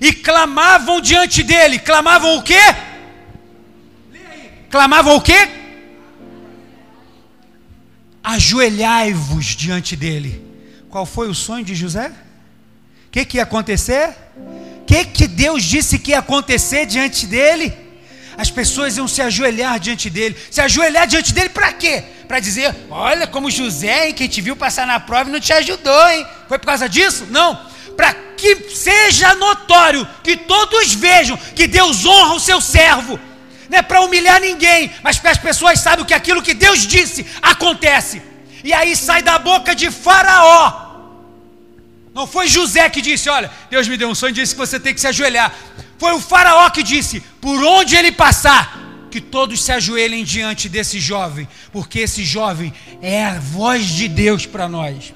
[0.00, 1.78] E clamavam diante dele.
[1.78, 2.60] Clamavam o quê?
[4.70, 5.48] Clamavam o quê?
[8.22, 10.44] Ajoelhai-vos diante dele.
[10.88, 12.08] Qual foi o sonho de José?
[12.08, 14.16] O que, que ia acontecer?
[14.36, 17.81] O que, que Deus disse que ia acontecer diante dele?
[18.36, 20.36] As pessoas iam se ajoelhar diante dele.
[20.50, 22.02] Se ajoelhar diante dele para quê?
[22.26, 25.52] Para dizer: Olha como José, hein, que te viu passar na prova e não te
[25.52, 26.26] ajudou, hein?
[26.48, 27.26] Foi por causa disso?
[27.30, 27.58] Não.
[27.96, 33.20] Para que seja notório, que todos vejam que Deus honra o seu servo.
[33.68, 37.26] Não é para humilhar ninguém, mas para as pessoas saibam que aquilo que Deus disse
[37.40, 38.22] acontece.
[38.64, 40.90] E aí sai da boca de Faraó.
[42.14, 44.78] Não foi José que disse: Olha, Deus me deu um sonho e disse que você
[44.78, 45.54] tem que se ajoelhar.
[46.02, 50.98] Foi o Faraó que disse: por onde ele passar, que todos se ajoelhem diante desse
[50.98, 55.14] jovem, porque esse jovem é a voz de Deus para nós.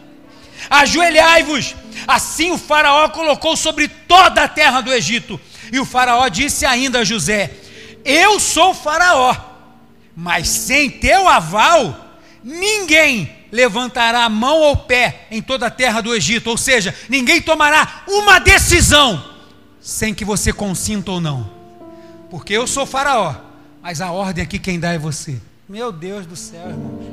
[0.70, 1.74] Ajoelhai-vos.
[2.06, 5.40] Assim o Faraó colocou sobre toda a terra do Egito.
[5.72, 7.50] E o Faraó disse ainda a José:
[8.04, 9.34] Eu sou Faraó,
[10.14, 16.48] mas sem teu aval, ninguém levantará mão ou pé em toda a terra do Egito.
[16.48, 19.34] Ou seja, ninguém tomará uma decisão
[19.86, 21.48] sem que você consinta ou não.
[22.28, 23.36] Porque eu sou faraó,
[23.80, 25.40] mas a ordem aqui quem dá é você.
[25.68, 27.06] Meu Deus do céu, irmãos.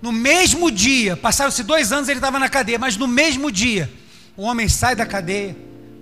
[0.00, 3.92] No mesmo dia, passaram-se dois anos ele estava na cadeia, mas no mesmo dia,
[4.34, 5.54] o homem sai da cadeia,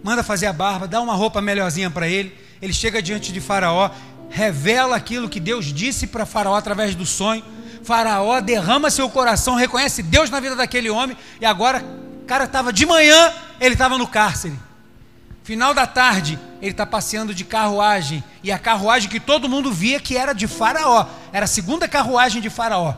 [0.04, 2.32] manda fazer a barba, dá uma roupa melhorzinha para ele,
[2.62, 3.90] ele chega diante de Faraó,
[4.30, 7.42] revela aquilo que Deus disse para Faraó através do sonho.
[7.82, 11.84] Faraó derrama seu coração, reconhece Deus na vida daquele homem, e agora
[12.30, 14.54] cara estava de manhã, ele estava no cárcere.
[15.42, 18.22] Final da tarde, ele está passeando de carruagem.
[18.40, 21.08] E a carruagem que todo mundo via que era de Faraó.
[21.32, 22.94] Era a segunda carruagem de Faraó.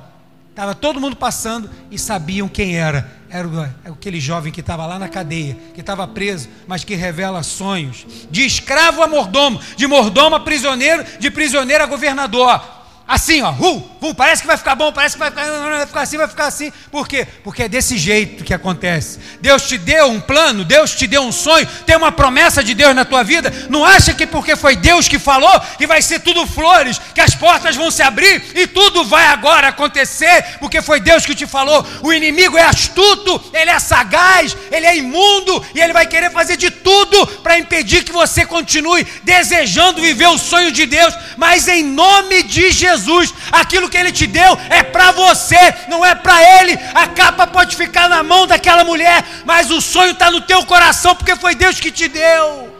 [0.50, 3.10] Estava todo mundo passando e sabiam quem era.
[3.30, 8.04] Era aquele jovem que estava lá na cadeia, que estava preso, mas que revela sonhos.
[8.30, 12.81] De escravo a mordomo, de mordomo a prisioneiro, de prisioneiro a governador.
[13.06, 16.00] Assim, ó, uh, uh, parece que vai ficar bom, parece que vai ficar, vai ficar
[16.02, 16.72] assim, vai ficar assim.
[16.90, 17.26] Por quê?
[17.42, 19.18] Porque é desse jeito que acontece.
[19.40, 22.94] Deus te deu um plano, Deus te deu um sonho, tem uma promessa de Deus
[22.94, 23.52] na tua vida.
[23.68, 27.34] Não acha que porque foi Deus que falou que vai ser tudo flores, que as
[27.34, 31.84] portas vão se abrir e tudo vai agora acontecer, porque foi Deus que te falou.
[32.02, 36.56] O inimigo é astuto, ele é sagaz, ele é imundo e ele vai querer fazer
[36.56, 41.82] de tudo para impedir que você continue desejando viver o sonho de Deus, mas em
[41.82, 46.60] nome de Jesus Jesus, aquilo que Ele te deu é para você, não é para
[46.60, 46.78] Ele.
[46.94, 51.14] A capa pode ficar na mão daquela mulher, mas o sonho está no teu coração,
[51.14, 52.72] porque foi Deus que te deu.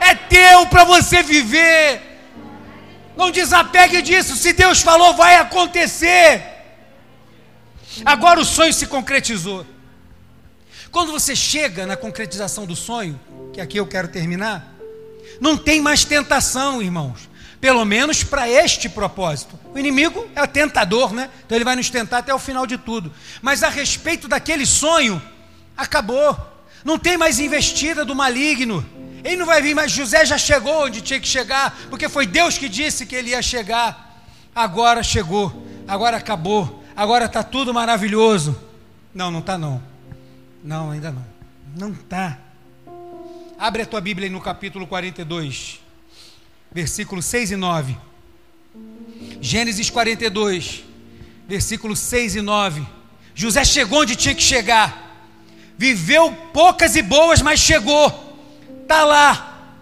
[0.00, 2.02] É teu para você viver.
[3.16, 4.36] Não desapegue disso.
[4.36, 6.42] Se Deus falou, vai acontecer.
[8.04, 9.66] Agora o sonho se concretizou.
[10.90, 13.18] Quando você chega na concretização do sonho,
[13.52, 14.74] que aqui eu quero terminar,
[15.40, 17.25] não tem mais tentação, irmãos
[17.60, 19.58] pelo menos para este propósito.
[19.74, 21.30] O inimigo é tentador, né?
[21.44, 23.12] Então ele vai nos tentar até o final de tudo.
[23.40, 25.20] Mas a respeito daquele sonho,
[25.76, 26.36] acabou.
[26.84, 28.84] Não tem mais investida do maligno.
[29.24, 29.90] Ele não vai vir mais.
[29.90, 33.42] José já chegou onde tinha que chegar, porque foi Deus que disse que ele ia
[33.42, 34.22] chegar.
[34.54, 38.58] Agora chegou, agora acabou, agora está tudo maravilhoso.
[39.14, 39.82] Não, não está não.
[40.62, 41.24] Não, ainda não.
[41.76, 42.38] Não está.
[43.58, 45.85] Abre a tua Bíblia aí no capítulo 42
[46.76, 47.96] versículos 6 e 9.
[49.40, 50.84] Gênesis 42,
[51.48, 52.86] versículos 6 e 9.
[53.34, 55.24] José chegou onde tinha que chegar.
[55.78, 58.36] Viveu poucas e boas, mas chegou.
[58.82, 59.72] Está lá.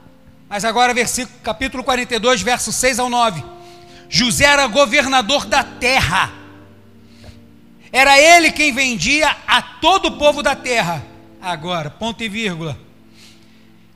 [0.48, 3.42] Mas agora, versículo, capítulo 42, versos 6 ao 9.
[4.08, 6.32] José era governador da terra.
[7.90, 11.04] Era ele quem vendia a todo o povo da terra.
[11.42, 12.78] Agora, ponto e vírgula.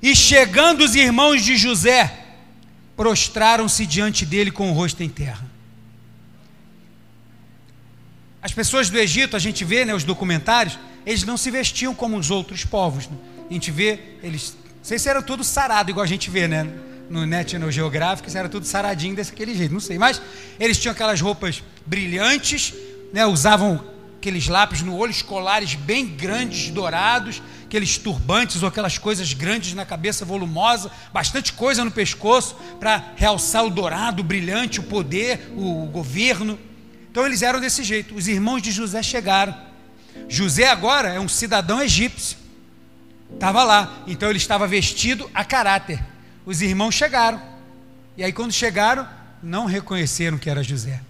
[0.03, 2.25] E chegando os irmãos de José,
[2.99, 5.47] prostraram-se diante dele com o rosto em terra.
[8.43, 10.77] As pessoas do Egito, a gente vê, né, os documentários,
[11.07, 13.07] eles não se vestiam como os outros povos.
[13.07, 13.17] Né?
[13.49, 16.67] A gente vê, eles, sei se eram tudo sarado, igual a gente vê, né?
[17.09, 19.97] No National Geographic, era tudo saradinho daquele jeito, não sei.
[19.97, 20.21] Mas
[20.59, 22.75] eles tinham aquelas roupas brilhantes,
[23.13, 23.25] né?
[23.25, 23.83] usavam
[24.19, 29.85] aqueles lápis no olho, colares bem grandes, dourados, aqueles turbantes ou aquelas coisas grandes na
[29.85, 35.85] cabeça, volumosa, bastante coisa no pescoço para realçar o dourado, o brilhante, o poder, o
[35.87, 36.59] governo.
[37.11, 38.15] Então eles eram desse jeito.
[38.15, 39.55] Os irmãos de José chegaram.
[40.29, 42.39] José agora é um cidadão egípcio.
[43.35, 44.03] Estava lá.
[44.07, 46.03] Então ele estava vestido a caráter.
[46.47, 47.41] Os irmãos chegaram.
[48.17, 49.07] E aí, quando chegaram,
[49.43, 51.03] não reconheceram que era José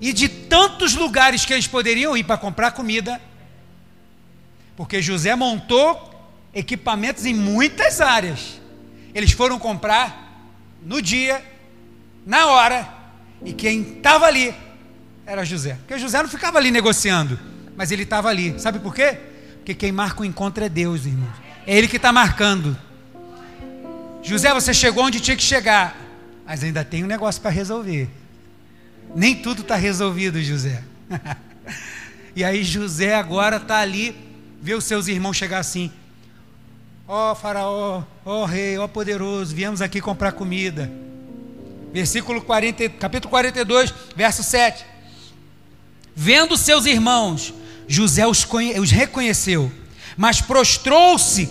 [0.00, 3.20] e de tantos lugares que eles poderiam ir para comprar comida,
[4.80, 6.10] porque José montou
[6.54, 8.62] equipamentos em muitas áreas.
[9.14, 10.42] Eles foram comprar
[10.82, 11.44] no dia,
[12.24, 12.88] na hora,
[13.44, 14.54] e quem estava ali
[15.26, 15.74] era José.
[15.74, 17.38] Porque José não ficava ali negociando,
[17.76, 18.58] mas ele estava ali.
[18.58, 19.18] Sabe por quê?
[19.56, 21.34] Porque quem marca o encontro é Deus, irmãos.
[21.66, 22.74] É Ele que está marcando.
[24.22, 25.94] José, você chegou onde tinha que chegar,
[26.46, 28.08] mas ainda tem um negócio para resolver.
[29.14, 30.82] Nem tudo está resolvido, José.
[32.34, 34.29] e aí José agora está ali,
[34.60, 35.90] vê os seus irmãos chegar assim.
[37.06, 40.90] Ó oh, faraó, ó oh, rei, ó oh, poderoso, viemos aqui comprar comida.
[41.92, 44.84] Versículo 40, capítulo 42, verso 7.
[46.14, 47.52] Vendo seus irmãos,
[47.88, 48.46] José os,
[48.80, 49.72] os reconheceu,
[50.16, 51.48] mas prostrou-se,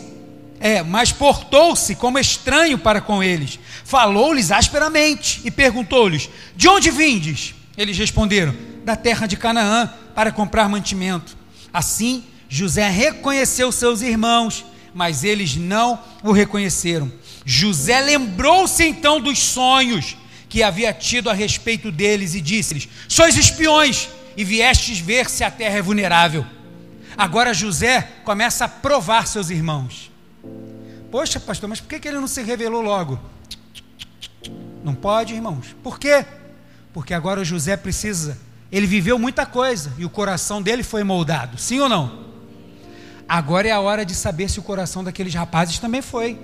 [0.60, 7.56] é, mas portou-se como estranho para com eles falou-lhes asperamente e perguntou-lhes: De onde vindes?
[7.76, 8.56] Eles responderam:
[8.86, 11.36] Da terra de Canaã, para comprar mantimento.
[11.74, 17.12] Assim, José reconheceu seus irmãos, mas eles não o reconheceram.
[17.46, 20.18] José lembrou-se então dos sonhos
[20.50, 25.52] que havia tido a respeito deles e disse-lhes: Sois espiões e viestes ver se a
[25.52, 26.44] terra é vulnerável.
[27.16, 30.12] Agora José começa a provar seus irmãos.
[31.12, 33.20] Poxa, pastor, mas por que ele não se revelou logo?
[34.84, 35.76] Não pode, irmãos.
[35.84, 36.26] Por quê?
[36.94, 38.38] Porque agora José precisa.
[38.72, 41.58] Ele viveu muita coisa e o coração dele foi moldado.
[41.58, 42.29] Sim ou não?
[43.30, 46.40] Agora é a hora de saber se o coração daqueles rapazes também foi.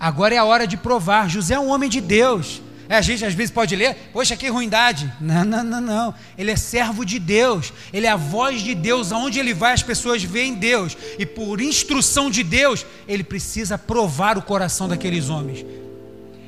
[0.00, 1.30] Agora é a hora de provar.
[1.30, 2.60] José é um homem de Deus.
[2.88, 5.10] É, a gente às vezes pode ler, poxa, que ruindade.
[5.20, 6.14] Não, não, não, não.
[6.36, 7.72] Ele é servo de Deus.
[7.92, 9.12] Ele é a voz de Deus.
[9.12, 10.96] Aonde ele vai, as pessoas veem Deus.
[11.16, 15.64] E por instrução de Deus, ele precisa provar o coração daqueles homens.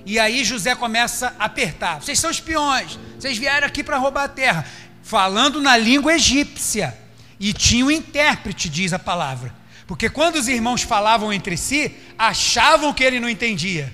[0.04, 2.02] E aí José começa a apertar.
[2.02, 4.66] Vocês são espiões, vocês vieram aqui para roubar a terra.
[5.00, 7.03] Falando na língua egípcia.
[7.38, 9.54] E tinha um intérprete, diz a palavra.
[9.86, 13.92] Porque quando os irmãos falavam entre si, achavam que ele não entendia.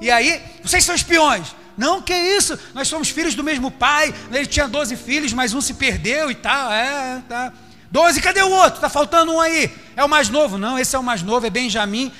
[0.00, 1.54] E aí, vocês são espiões.
[1.76, 2.58] Não, que isso?
[2.74, 4.14] Nós somos filhos do mesmo pai.
[4.30, 6.72] Ele tinha 12 filhos, mas um se perdeu e tal.
[6.72, 7.52] É, tá.
[7.90, 8.76] 12, cadê o outro?
[8.76, 9.70] Está faltando um aí.
[9.94, 10.56] É o mais novo.
[10.56, 12.10] Não, esse é o mais novo, é Benjamim.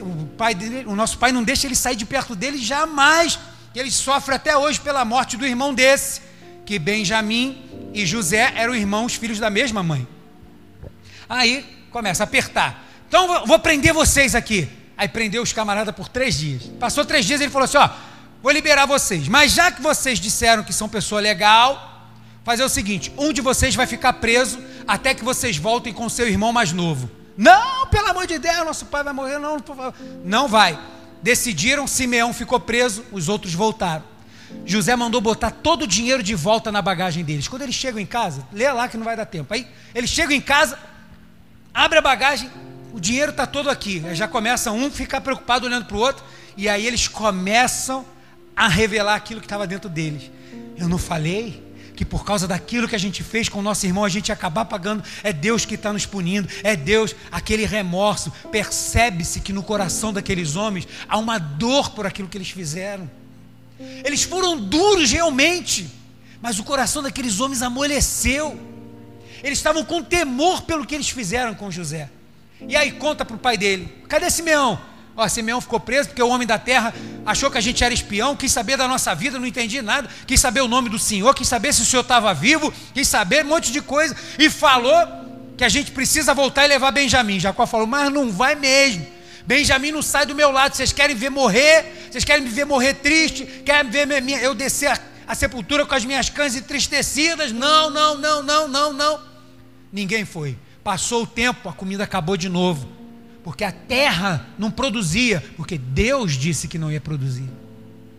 [0.00, 3.38] O, pai dele, o nosso pai não deixa ele sair de perto dele jamais.
[3.74, 6.20] Ele sofre até hoje pela morte do irmão desse.
[6.64, 10.06] Que Benjamim e José eram irmãos, filhos da mesma mãe.
[11.28, 12.84] Aí começa a apertar.
[13.08, 14.68] Então vou prender vocês aqui.
[14.96, 16.62] Aí prendeu os camaradas por três dias.
[16.78, 17.88] Passou três dias ele falou assim: ó,
[18.42, 19.28] vou liberar vocês.
[19.28, 22.10] Mas já que vocês disseram que são pessoa legal,
[22.44, 26.28] fazer o seguinte: um de vocês vai ficar preso até que vocês voltem com seu
[26.28, 27.10] irmão mais novo.
[27.36, 29.38] Não, pelo amor de Deus, nosso pai vai morrer.
[29.38, 29.56] Não,
[30.24, 30.78] não vai.
[31.22, 34.11] Decidiram, Simeão ficou preso, os outros voltaram.
[34.64, 37.48] José mandou botar todo o dinheiro de volta na bagagem deles.
[37.48, 39.52] Quando eles chegam em casa, lê lá que não vai dar tempo.
[39.52, 40.78] Aí eles chegam em casa,
[41.74, 42.50] abre a bagagem,
[42.92, 44.02] o dinheiro está todo aqui.
[44.06, 46.24] Aí já começa um ficar preocupado olhando para o outro,
[46.56, 48.04] e aí eles começam
[48.54, 50.30] a revelar aquilo que estava dentro deles.
[50.76, 51.62] Eu não falei
[51.94, 54.34] que por causa daquilo que a gente fez com o nosso irmão, a gente ia
[54.34, 55.04] acabar pagando.
[55.22, 58.32] É Deus que está nos punindo, é Deus, aquele remorso.
[58.50, 63.08] Percebe-se que no coração daqueles homens há uma dor por aquilo que eles fizeram.
[64.04, 65.88] Eles foram duros realmente,
[66.40, 68.58] mas o coração daqueles homens amoleceu.
[69.42, 72.08] Eles estavam com temor pelo que eles fizeram com José.
[72.68, 74.80] E aí conta para o pai dele: cadê Simeão?
[75.16, 76.94] Ó, Simeão ficou preso porque o homem da terra
[77.26, 80.40] achou que a gente era espião, quis saber da nossa vida, não entendi nada, quis
[80.40, 83.48] saber o nome do Senhor, quis saber se o Senhor estava vivo, quis saber um
[83.48, 85.06] monte de coisa, e falou
[85.56, 87.38] que a gente precisa voltar e levar Benjamim.
[87.38, 89.06] Jacó falou, mas não vai mesmo.
[89.46, 90.74] Benjamim não sai do meu lado.
[90.74, 92.08] Vocês querem ver morrer?
[92.10, 93.44] Vocês querem me ver morrer triste?
[93.64, 94.08] Querem ver
[94.42, 97.52] eu descer a, a sepultura com as minhas cães entristecidas?
[97.52, 99.20] Não, não, não, não, não, não.
[99.92, 100.56] Ninguém foi.
[100.82, 102.88] Passou o tempo, a comida acabou de novo.
[103.44, 107.48] Porque a terra não produzia, porque Deus disse que não ia produzir.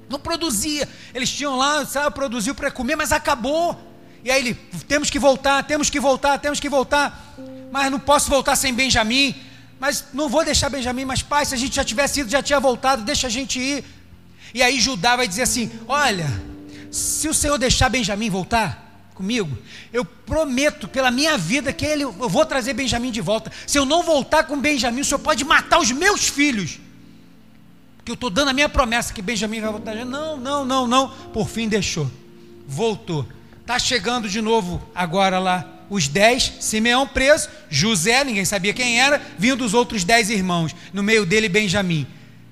[0.09, 0.87] Não produzia.
[1.13, 3.79] Eles tinham lá, sabe, produziu para comer, mas acabou.
[4.23, 4.53] E aí ele,
[4.87, 7.35] temos que voltar, temos que voltar, temos que voltar.
[7.71, 9.35] Mas não posso voltar sem Benjamim
[9.79, 12.59] mas não vou deixar Benjamim, mas pai, se a gente já tivesse ido, já tinha
[12.59, 13.83] voltado, deixa a gente ir.
[14.53, 16.27] E aí Judá vai dizer assim: Olha,
[16.91, 19.57] se o Senhor deixar Benjamim voltar comigo,
[19.91, 23.51] eu prometo pela minha vida que ele, eu vou trazer Benjamim de volta.
[23.67, 26.79] Se eu não voltar com Benjamim, o Senhor pode matar os meus filhos.
[27.97, 29.95] Porque eu estou dando a minha promessa que Benjamim vai voltar.
[30.05, 31.09] Não, não, não, não.
[31.31, 32.09] Por fim deixou.
[32.67, 33.27] Voltou.
[33.61, 39.21] Está chegando de novo agora lá os dez, Simeão preso, José, ninguém sabia quem era,
[39.37, 42.07] vindo os outros dez irmãos, no meio dele Benjamim.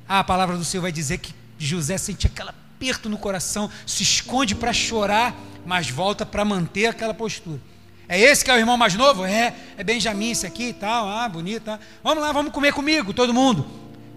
[0.08, 4.04] Ah, a palavra do Senhor vai dizer que José sente aquele aperto no coração, se
[4.04, 5.36] esconde para chorar,
[5.66, 7.60] mas volta para manter aquela postura.
[8.08, 9.26] É esse que é o irmão mais novo?
[9.26, 11.64] É, é Benjamim, esse aqui e tal, ah, bonito.
[11.64, 11.80] Tá.
[12.04, 13.66] Vamos lá, vamos comer comigo, todo mundo.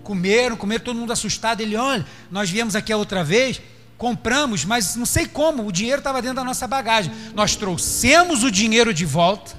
[0.02, 1.62] Comeram, comeram, todo mundo assustado.
[1.62, 3.58] Ele, olha, nós viemos aqui a outra vez,
[4.04, 7.10] compramos, mas não sei como, o dinheiro estava dentro da nossa bagagem.
[7.34, 9.56] Nós trouxemos o dinheiro de volta.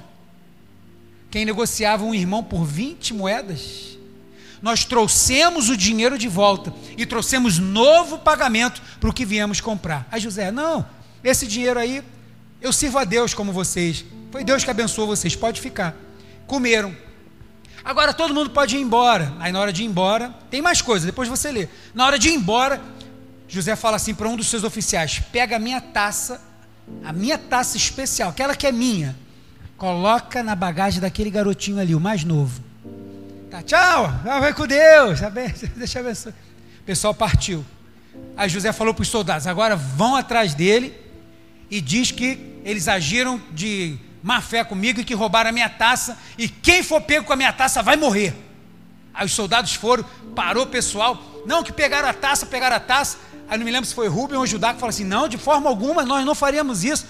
[1.32, 3.98] Quem negociava um irmão por 20 moedas?
[4.62, 10.06] Nós trouxemos o dinheiro de volta e trouxemos novo pagamento para o que viemos comprar.
[10.12, 10.86] Aí José, não,
[11.24, 12.00] esse dinheiro aí,
[12.62, 14.04] eu sirvo a Deus como vocês.
[14.30, 15.96] Foi Deus que abençoou vocês, pode ficar.
[16.46, 16.96] Comeram.
[17.84, 19.32] Agora todo mundo pode ir embora.
[19.40, 21.68] Aí na hora de ir embora, tem mais coisa, depois você lê.
[21.92, 22.80] Na hora de ir embora,
[23.48, 26.40] José fala assim para um dos seus oficiais: pega a minha taça,
[27.04, 29.16] a minha taça especial, aquela que é minha,
[29.76, 32.62] coloca na bagagem daquele garotinho ali, o mais novo.
[33.50, 35.20] Tá, tchau, vai com Deus,
[35.76, 36.34] deixa abençoar.
[36.80, 37.64] O pessoal partiu.
[38.36, 40.94] Aí José falou para os soldados: agora vão atrás dele
[41.70, 46.18] e diz que eles agiram de má fé comigo e que roubaram a minha taça,
[46.36, 48.34] e quem for pego com a minha taça vai morrer.
[49.14, 53.18] Aí os soldados foram, parou o pessoal, não, que pegaram a taça, pegaram a taça.
[53.48, 55.68] Aí não me lembro se foi Rubem ou Judá que falou assim: não, de forma
[55.68, 57.06] alguma nós não faríamos isso.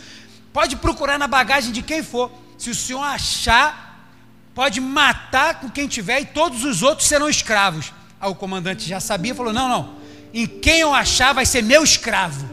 [0.53, 2.31] Pode procurar na bagagem de quem for.
[2.59, 4.11] Se o senhor achar,
[4.55, 7.93] pode matar com quem tiver e todos os outros serão escravos.
[8.21, 9.97] Aí o comandante já sabia falou: não, não.
[10.33, 12.49] Em quem eu achar vai ser meu escravo.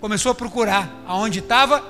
[0.00, 0.90] Começou a procurar.
[1.06, 1.84] Aonde estava?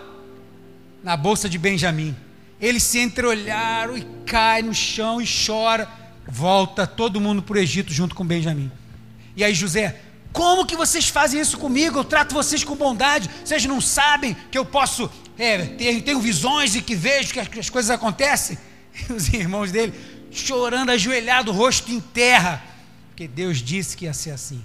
[1.02, 2.16] Na bolsa de Benjamim.
[2.60, 5.88] Eles se entreolharam e cai no chão e chora.
[6.26, 8.70] Volta todo mundo para o Egito junto com Benjamim.
[9.36, 10.00] E aí José,
[10.34, 12.00] como que vocês fazem isso comigo?
[12.00, 13.30] Eu trato vocês com bondade.
[13.44, 15.08] Vocês não sabem que eu posso
[15.38, 18.58] é, ter, tenho visões e que vejo que as coisas acontecem?
[19.08, 19.94] E os irmãos dele
[20.32, 22.60] chorando, ajoelhado, rosto em terra,
[23.10, 24.62] porque Deus disse que ia ser assim.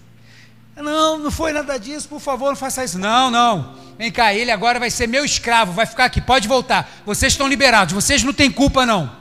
[0.76, 2.98] Não, não foi nada disso, por favor, não faça isso.
[2.98, 3.76] Não, não.
[3.96, 6.92] Vem cá, ele agora vai ser meu escravo, vai ficar aqui, pode voltar.
[7.06, 9.12] Vocês estão liberados, vocês não têm culpa, não.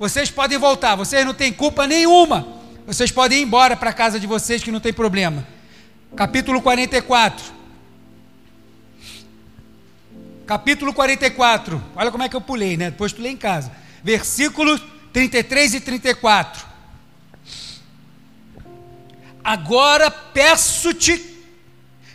[0.00, 2.44] Vocês podem voltar, vocês não têm culpa nenhuma.
[2.84, 5.46] Vocês podem ir embora para a casa de vocês que não tem problema.
[6.16, 7.54] Capítulo 44.
[10.46, 11.82] Capítulo 44.
[11.94, 12.90] Olha como é que eu pulei, né?
[12.90, 13.70] Depois pulei em casa.
[14.02, 16.64] Versículos 33 e 34.
[19.44, 21.36] Agora peço-te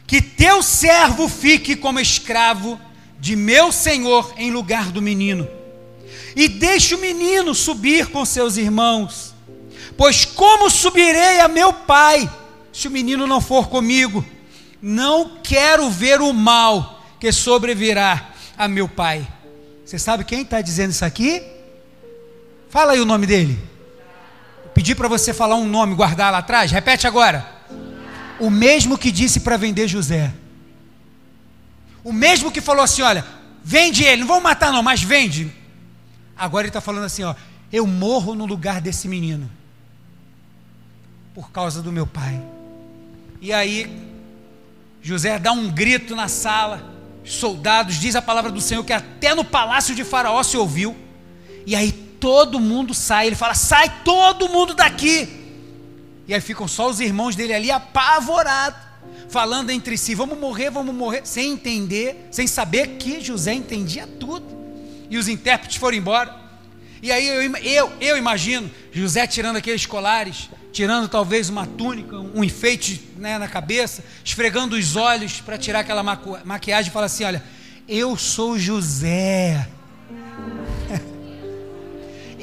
[0.08, 2.80] que teu servo fique como escravo
[3.20, 5.48] de meu senhor em lugar do menino,
[6.36, 9.34] e deixe o menino subir com seus irmãos,
[9.96, 12.30] pois como subirei a meu pai
[12.72, 14.26] se o menino não for comigo?
[14.82, 19.28] Não quero ver o mal que sobrevirá a meu pai.
[19.86, 21.44] Você sabe quem está dizendo isso aqui?
[22.70, 23.60] Fala aí o nome dele.
[24.74, 26.72] Pedi para você falar um nome, guardar lá atrás.
[26.72, 27.46] Repete agora.
[28.40, 30.34] O mesmo que disse para vender José.
[32.04, 33.26] O mesmo que falou assim: olha,
[33.64, 35.54] vende ele, não vão matar não, mas vende.
[36.36, 37.36] Agora ele está falando assim: ó,
[37.72, 39.52] eu morro no lugar desse menino.
[41.36, 42.42] Por causa do meu pai.
[43.42, 43.92] E aí,
[45.02, 46.90] José dá um grito na sala.
[47.26, 50.96] Soldados, diz a palavra do Senhor que até no palácio de Faraó se ouviu.
[51.66, 53.28] E aí todo mundo sai.
[53.28, 55.28] Ele fala: sai todo mundo daqui.
[56.28, 58.80] E aí ficam só os irmãos dele ali apavorados,
[59.28, 64.46] falando entre si: vamos morrer, vamos morrer, sem entender, sem saber que José entendia tudo.
[65.10, 66.41] E os intérpretes foram embora.
[67.02, 72.44] E aí eu, eu, eu imagino José tirando aqueles colares, tirando talvez uma túnica, um
[72.44, 77.44] enfeite né, na cabeça, esfregando os olhos para tirar aquela maquiagem e fala assim: Olha,
[77.88, 79.68] eu sou José.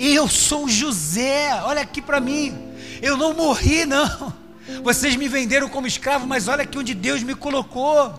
[0.00, 2.56] Eu sou José, olha aqui para mim.
[3.02, 4.32] Eu não morri, não.
[4.84, 8.14] Vocês me venderam como escravo, mas olha aqui onde Deus me colocou.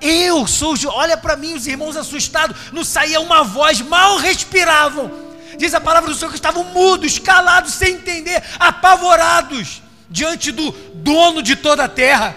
[0.00, 5.29] Eu sou, olha para mim, os irmãos assustados, não saía uma voz, mal respiravam.
[5.58, 11.42] Diz a palavra do Senhor que estavam mudos, calados, sem entender, apavorados diante do dono
[11.42, 12.34] de toda a terra.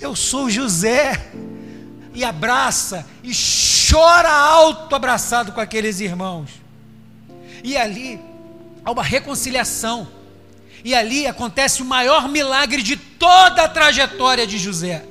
[0.00, 1.30] Eu sou José.
[2.12, 3.30] E abraça e
[3.90, 6.48] chora alto abraçado com aqueles irmãos.
[7.62, 8.18] E ali
[8.82, 10.08] há uma reconciliação.
[10.82, 15.04] E ali acontece o maior milagre de toda a trajetória de José.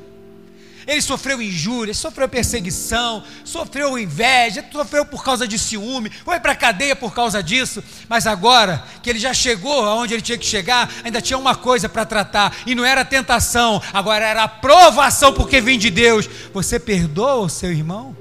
[0.88, 6.56] Ele sofreu injúria, sofreu perseguição, sofreu inveja, sofreu por causa de ciúme, foi para a
[6.56, 10.92] cadeia por causa disso, mas agora que ele já chegou aonde ele tinha que chegar,
[11.04, 15.80] ainda tinha uma coisa para tratar, e não era tentação, agora era aprovação porque vem
[15.80, 16.30] de Deus.
[16.54, 18.16] Você perdoa o seu irmão?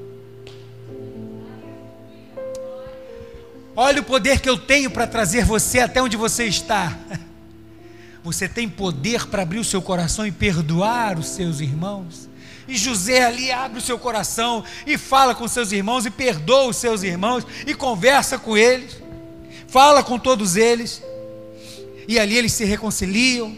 [3.76, 6.96] Olha o poder que eu tenho para trazer você até onde você está.
[8.22, 12.26] Você tem poder para abrir o seu coração e perdoar os seus irmãos.
[12.66, 16.76] E José ali abre o seu coração e fala com seus irmãos e perdoa os
[16.76, 18.96] seus irmãos e conversa com eles,
[19.68, 21.02] fala com todos eles.
[22.08, 23.54] E ali eles se reconciliam.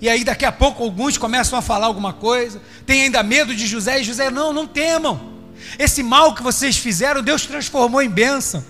[0.00, 3.66] E aí daqui a pouco alguns começam a falar alguma coisa, tem ainda medo de
[3.66, 5.32] José e José não, não temam.
[5.78, 8.64] Esse mal que vocês fizeram, Deus transformou em bênção.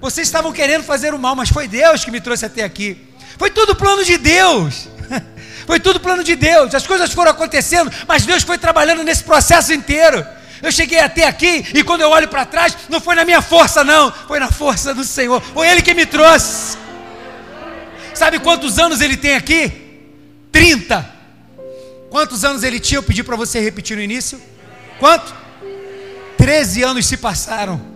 [0.00, 2.96] Vocês estavam querendo fazer o mal, mas foi Deus que me trouxe até aqui.
[3.36, 4.88] Foi tudo plano de Deus.
[5.66, 6.74] Foi tudo plano de Deus.
[6.74, 10.24] As coisas foram acontecendo, mas Deus foi trabalhando nesse processo inteiro.
[10.62, 13.84] Eu cheguei até aqui e quando eu olho para trás, não foi na minha força,
[13.84, 15.42] não, foi na força do Senhor.
[15.42, 16.78] Foi Ele que me trouxe.
[18.14, 19.70] Sabe quantos anos ele tem aqui?
[20.50, 21.06] 30.
[22.08, 22.96] Quantos anos ele tinha?
[22.98, 24.40] Eu pedi para você repetir no início.
[24.98, 25.34] Quanto?
[26.38, 27.95] 13 anos se passaram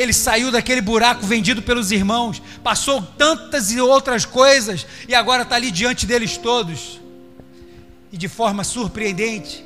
[0.00, 5.54] ele saiu daquele buraco vendido pelos irmãos, passou tantas e outras coisas, e agora está
[5.54, 7.00] ali diante deles todos.
[8.10, 9.64] E de forma surpreendente,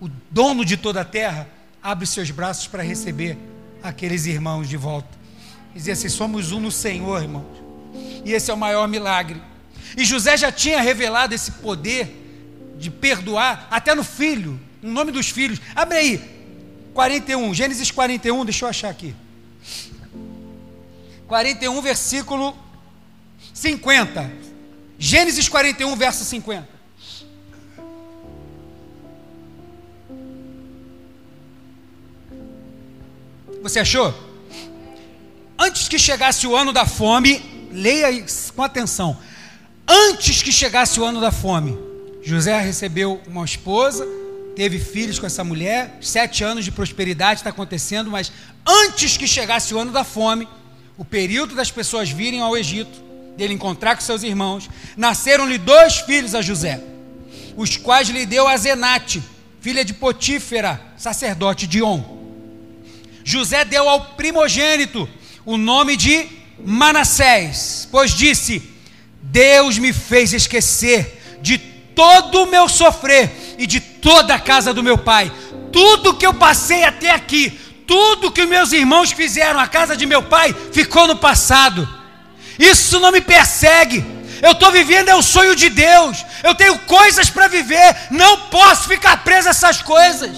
[0.00, 1.48] o dono de toda a terra
[1.82, 3.36] abre seus braços para receber
[3.82, 5.08] aqueles irmãos de volta.
[5.74, 7.58] E dizer assim: somos um no Senhor, irmãos.
[8.24, 9.42] E esse é o maior milagre.
[9.96, 15.28] E José já tinha revelado esse poder de perdoar, até no filho, no nome dos
[15.28, 15.60] filhos.
[15.74, 16.38] Abre aí,
[16.94, 19.14] 41, Gênesis 41, deixa eu achar aqui.
[21.26, 22.56] 41, versículo
[23.52, 24.30] 50.
[24.98, 26.68] Gênesis 41, verso 50.
[33.62, 34.14] Você achou?
[35.58, 39.18] Antes que chegasse o ano da fome, leia com atenção.
[39.86, 41.76] Antes que chegasse o ano da fome,
[42.22, 44.06] José recebeu uma esposa,
[44.58, 48.32] teve filhos com essa mulher, sete anos de prosperidade está acontecendo, mas
[48.66, 50.48] antes que chegasse o ano da fome,
[50.96, 53.00] o período das pessoas virem ao Egito,
[53.36, 56.82] dele encontrar com seus irmãos, nasceram-lhe dois filhos a José,
[57.56, 59.22] os quais lhe deu a Zenate,
[59.60, 62.02] filha de Potífera, sacerdote de On.
[63.22, 65.08] José deu ao primogênito
[65.46, 66.26] o nome de
[66.64, 68.60] Manassés, pois disse:
[69.22, 74.84] Deus me fez esquecer de todo o meu sofrer e de toda a casa do
[74.84, 75.32] meu pai.
[75.72, 77.50] Tudo que eu passei até aqui,
[77.88, 81.88] tudo que meus irmãos fizeram à casa de meu pai, ficou no passado.
[82.56, 84.04] Isso não me persegue.
[84.40, 86.24] Eu estou vivendo é o sonho de Deus.
[86.44, 87.96] Eu tenho coisas para viver.
[88.12, 90.30] Não posso ficar preso a essas coisas.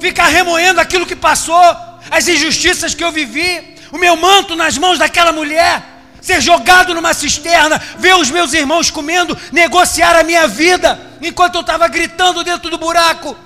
[0.00, 1.62] Ficar remoendo aquilo que passou,
[2.10, 5.93] as injustiças que eu vivi, o meu manto nas mãos daquela mulher
[6.24, 11.60] ser jogado numa cisterna, ver os meus irmãos comendo, negociar a minha vida, enquanto eu
[11.60, 13.36] estava gritando dentro do buraco.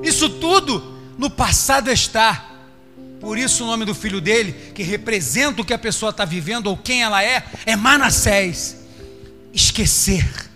[0.00, 2.46] Isso tudo no passado está.
[3.20, 6.68] Por isso o nome do filho dele, que representa o que a pessoa está vivendo
[6.68, 8.76] ou quem ela é, é Manassés.
[9.52, 10.48] Esquecer.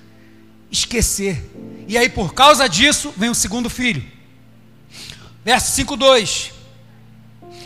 [0.71, 1.51] Esquecer.
[1.89, 4.05] E aí, por causa disso, vem o segundo filho.
[5.45, 6.53] Verso 5,2.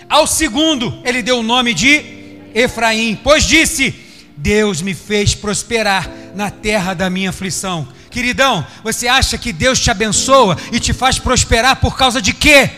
[0.08, 2.17] Ao segundo, ele deu o nome de
[2.54, 3.94] Efraim, pois disse:
[4.36, 7.88] Deus me fez prosperar na terra da minha aflição.
[8.08, 12.70] Queridão, você acha que Deus te abençoa e te faz prosperar por causa de quê?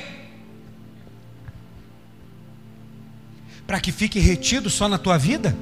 [3.66, 5.57] Para que fique retido só na tua vida?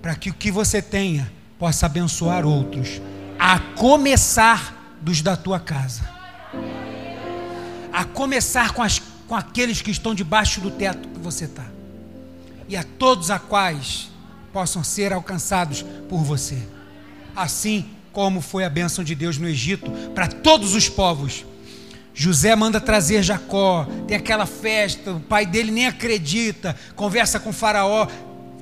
[0.00, 3.00] Para que o que você tenha possa abençoar outros,
[3.38, 6.02] a começar dos da tua casa,
[7.92, 11.77] a começar com, as, com aqueles que estão debaixo do teto que você está
[12.68, 14.10] e a todos a quais
[14.52, 16.58] possam ser alcançados por você.
[17.34, 21.44] Assim como foi a bênção de Deus no Egito para todos os povos.
[22.14, 28.08] José manda trazer Jacó, tem aquela festa, o pai dele nem acredita, conversa com Faraó,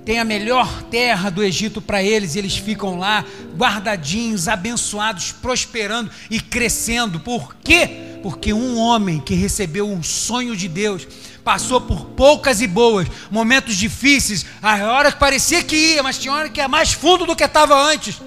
[0.04, 3.24] tem a melhor terra do Egito para eles, e eles ficam lá,
[3.56, 7.18] guardadinhos, abençoados, prosperando e crescendo.
[7.18, 8.20] Por quê?
[8.22, 11.08] Porque um homem que recebeu um sonho de Deus,
[11.46, 16.34] passou por poucas e boas, momentos difíceis, a hora que parecia que ia, mas tinha
[16.34, 18.20] hora que é mais fundo do que estava antes.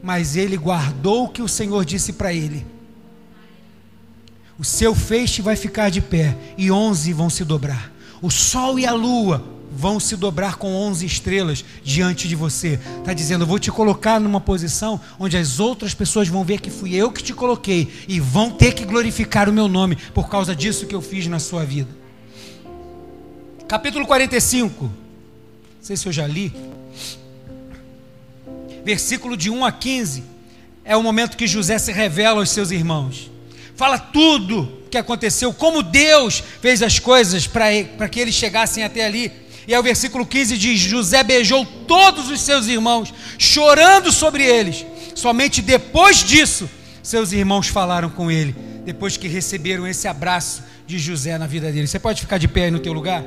[0.00, 2.64] Mas ele guardou o que o Senhor disse para ele.
[4.56, 7.90] O seu feixe vai ficar de pé e onze vão se dobrar.
[8.22, 12.78] O sol e a lua vão se dobrar com onze estrelas diante de você.
[13.00, 16.70] Está dizendo, eu vou te colocar numa posição onde as outras pessoas vão ver que
[16.70, 20.54] fui eu que te coloquei e vão ter que glorificar o meu nome por causa
[20.54, 22.01] disso que eu fiz na sua vida.
[23.72, 24.84] Capítulo 45.
[24.84, 24.92] Não
[25.80, 26.52] sei se eu já li.
[28.84, 30.22] Versículo de 1 a 15.
[30.84, 33.30] É o momento que José se revela aos seus irmãos.
[33.74, 39.06] Fala tudo o que aconteceu, como Deus fez as coisas para que eles chegassem até
[39.06, 39.32] ali.
[39.66, 44.84] E aí o versículo 15 diz: José beijou todos os seus irmãos, chorando sobre eles.
[45.14, 46.68] Somente depois disso,
[47.02, 48.54] seus irmãos falaram com ele,
[48.84, 51.86] depois que receberam esse abraço de José na vida dele.
[51.86, 53.24] Você pode ficar de pé aí no teu lugar?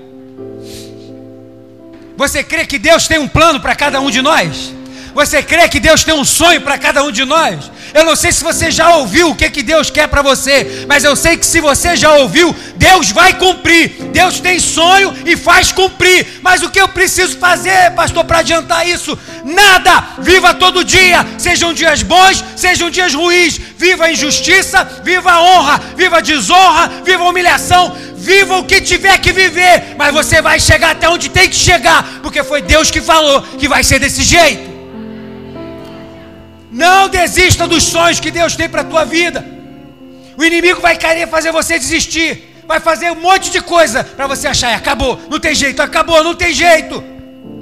[2.17, 4.73] Você crê que Deus tem um plano para cada um de nós?
[5.13, 7.71] Você crê que Deus tem um sonho para cada um de nós?
[7.93, 11.05] Eu não sei se você já ouviu o que, que Deus quer para você, mas
[11.05, 13.91] eu sei que se você já ouviu, Deus vai cumprir.
[14.11, 16.39] Deus tem sonho e faz cumprir.
[16.41, 19.17] Mas o que eu preciso fazer, pastor, para adiantar isso?
[19.45, 20.03] Nada.
[20.19, 23.57] Viva todo dia, sejam dias bons, sejam dias ruins.
[23.77, 27.95] Viva a injustiça, viva a honra, viva a desonra, viva a humilhação
[28.26, 32.21] viva o que tiver que viver, mas você vai chegar até onde tem que chegar,
[32.23, 34.67] porque foi Deus que falou que vai ser desse jeito.
[36.71, 39.45] Não desista dos sonhos que Deus tem para a tua vida.
[40.36, 42.30] O inimigo vai querer fazer você desistir,
[42.67, 46.34] vai fazer um monte de coisa para você achar, acabou, não tem jeito, acabou, não
[46.34, 47.03] tem jeito.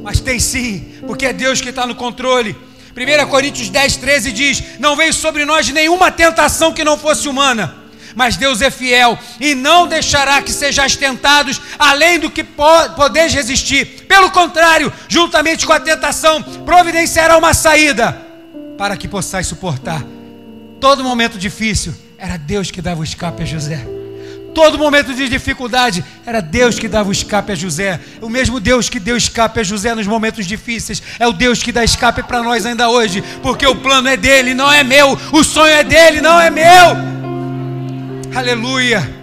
[0.02, 2.56] Mas tem sim, porque é Deus que está no controle.
[2.96, 7.83] 1 Coríntios 10, 13 diz: Não veio sobre nós nenhuma tentação que não fosse humana
[8.16, 14.06] mas Deus é fiel e não deixará que sejais tentados além do que podeis resistir.
[14.08, 18.20] Pelo contrário, juntamente com a tentação, providenciará uma saída
[18.78, 20.04] para que possais suportar.
[20.80, 23.86] Todo momento difícil, era Deus que dava o escape a José.
[24.54, 28.00] Todo momento de dificuldade, era Deus que dava o escape a José.
[28.22, 31.72] O mesmo Deus que deu escape a José nos momentos difíceis, é o Deus que
[31.72, 35.18] dá escape para nós ainda hoje, porque o plano é dele, não é meu.
[35.32, 37.23] O sonho é dele, não é meu.
[38.36, 39.22] Aleluia.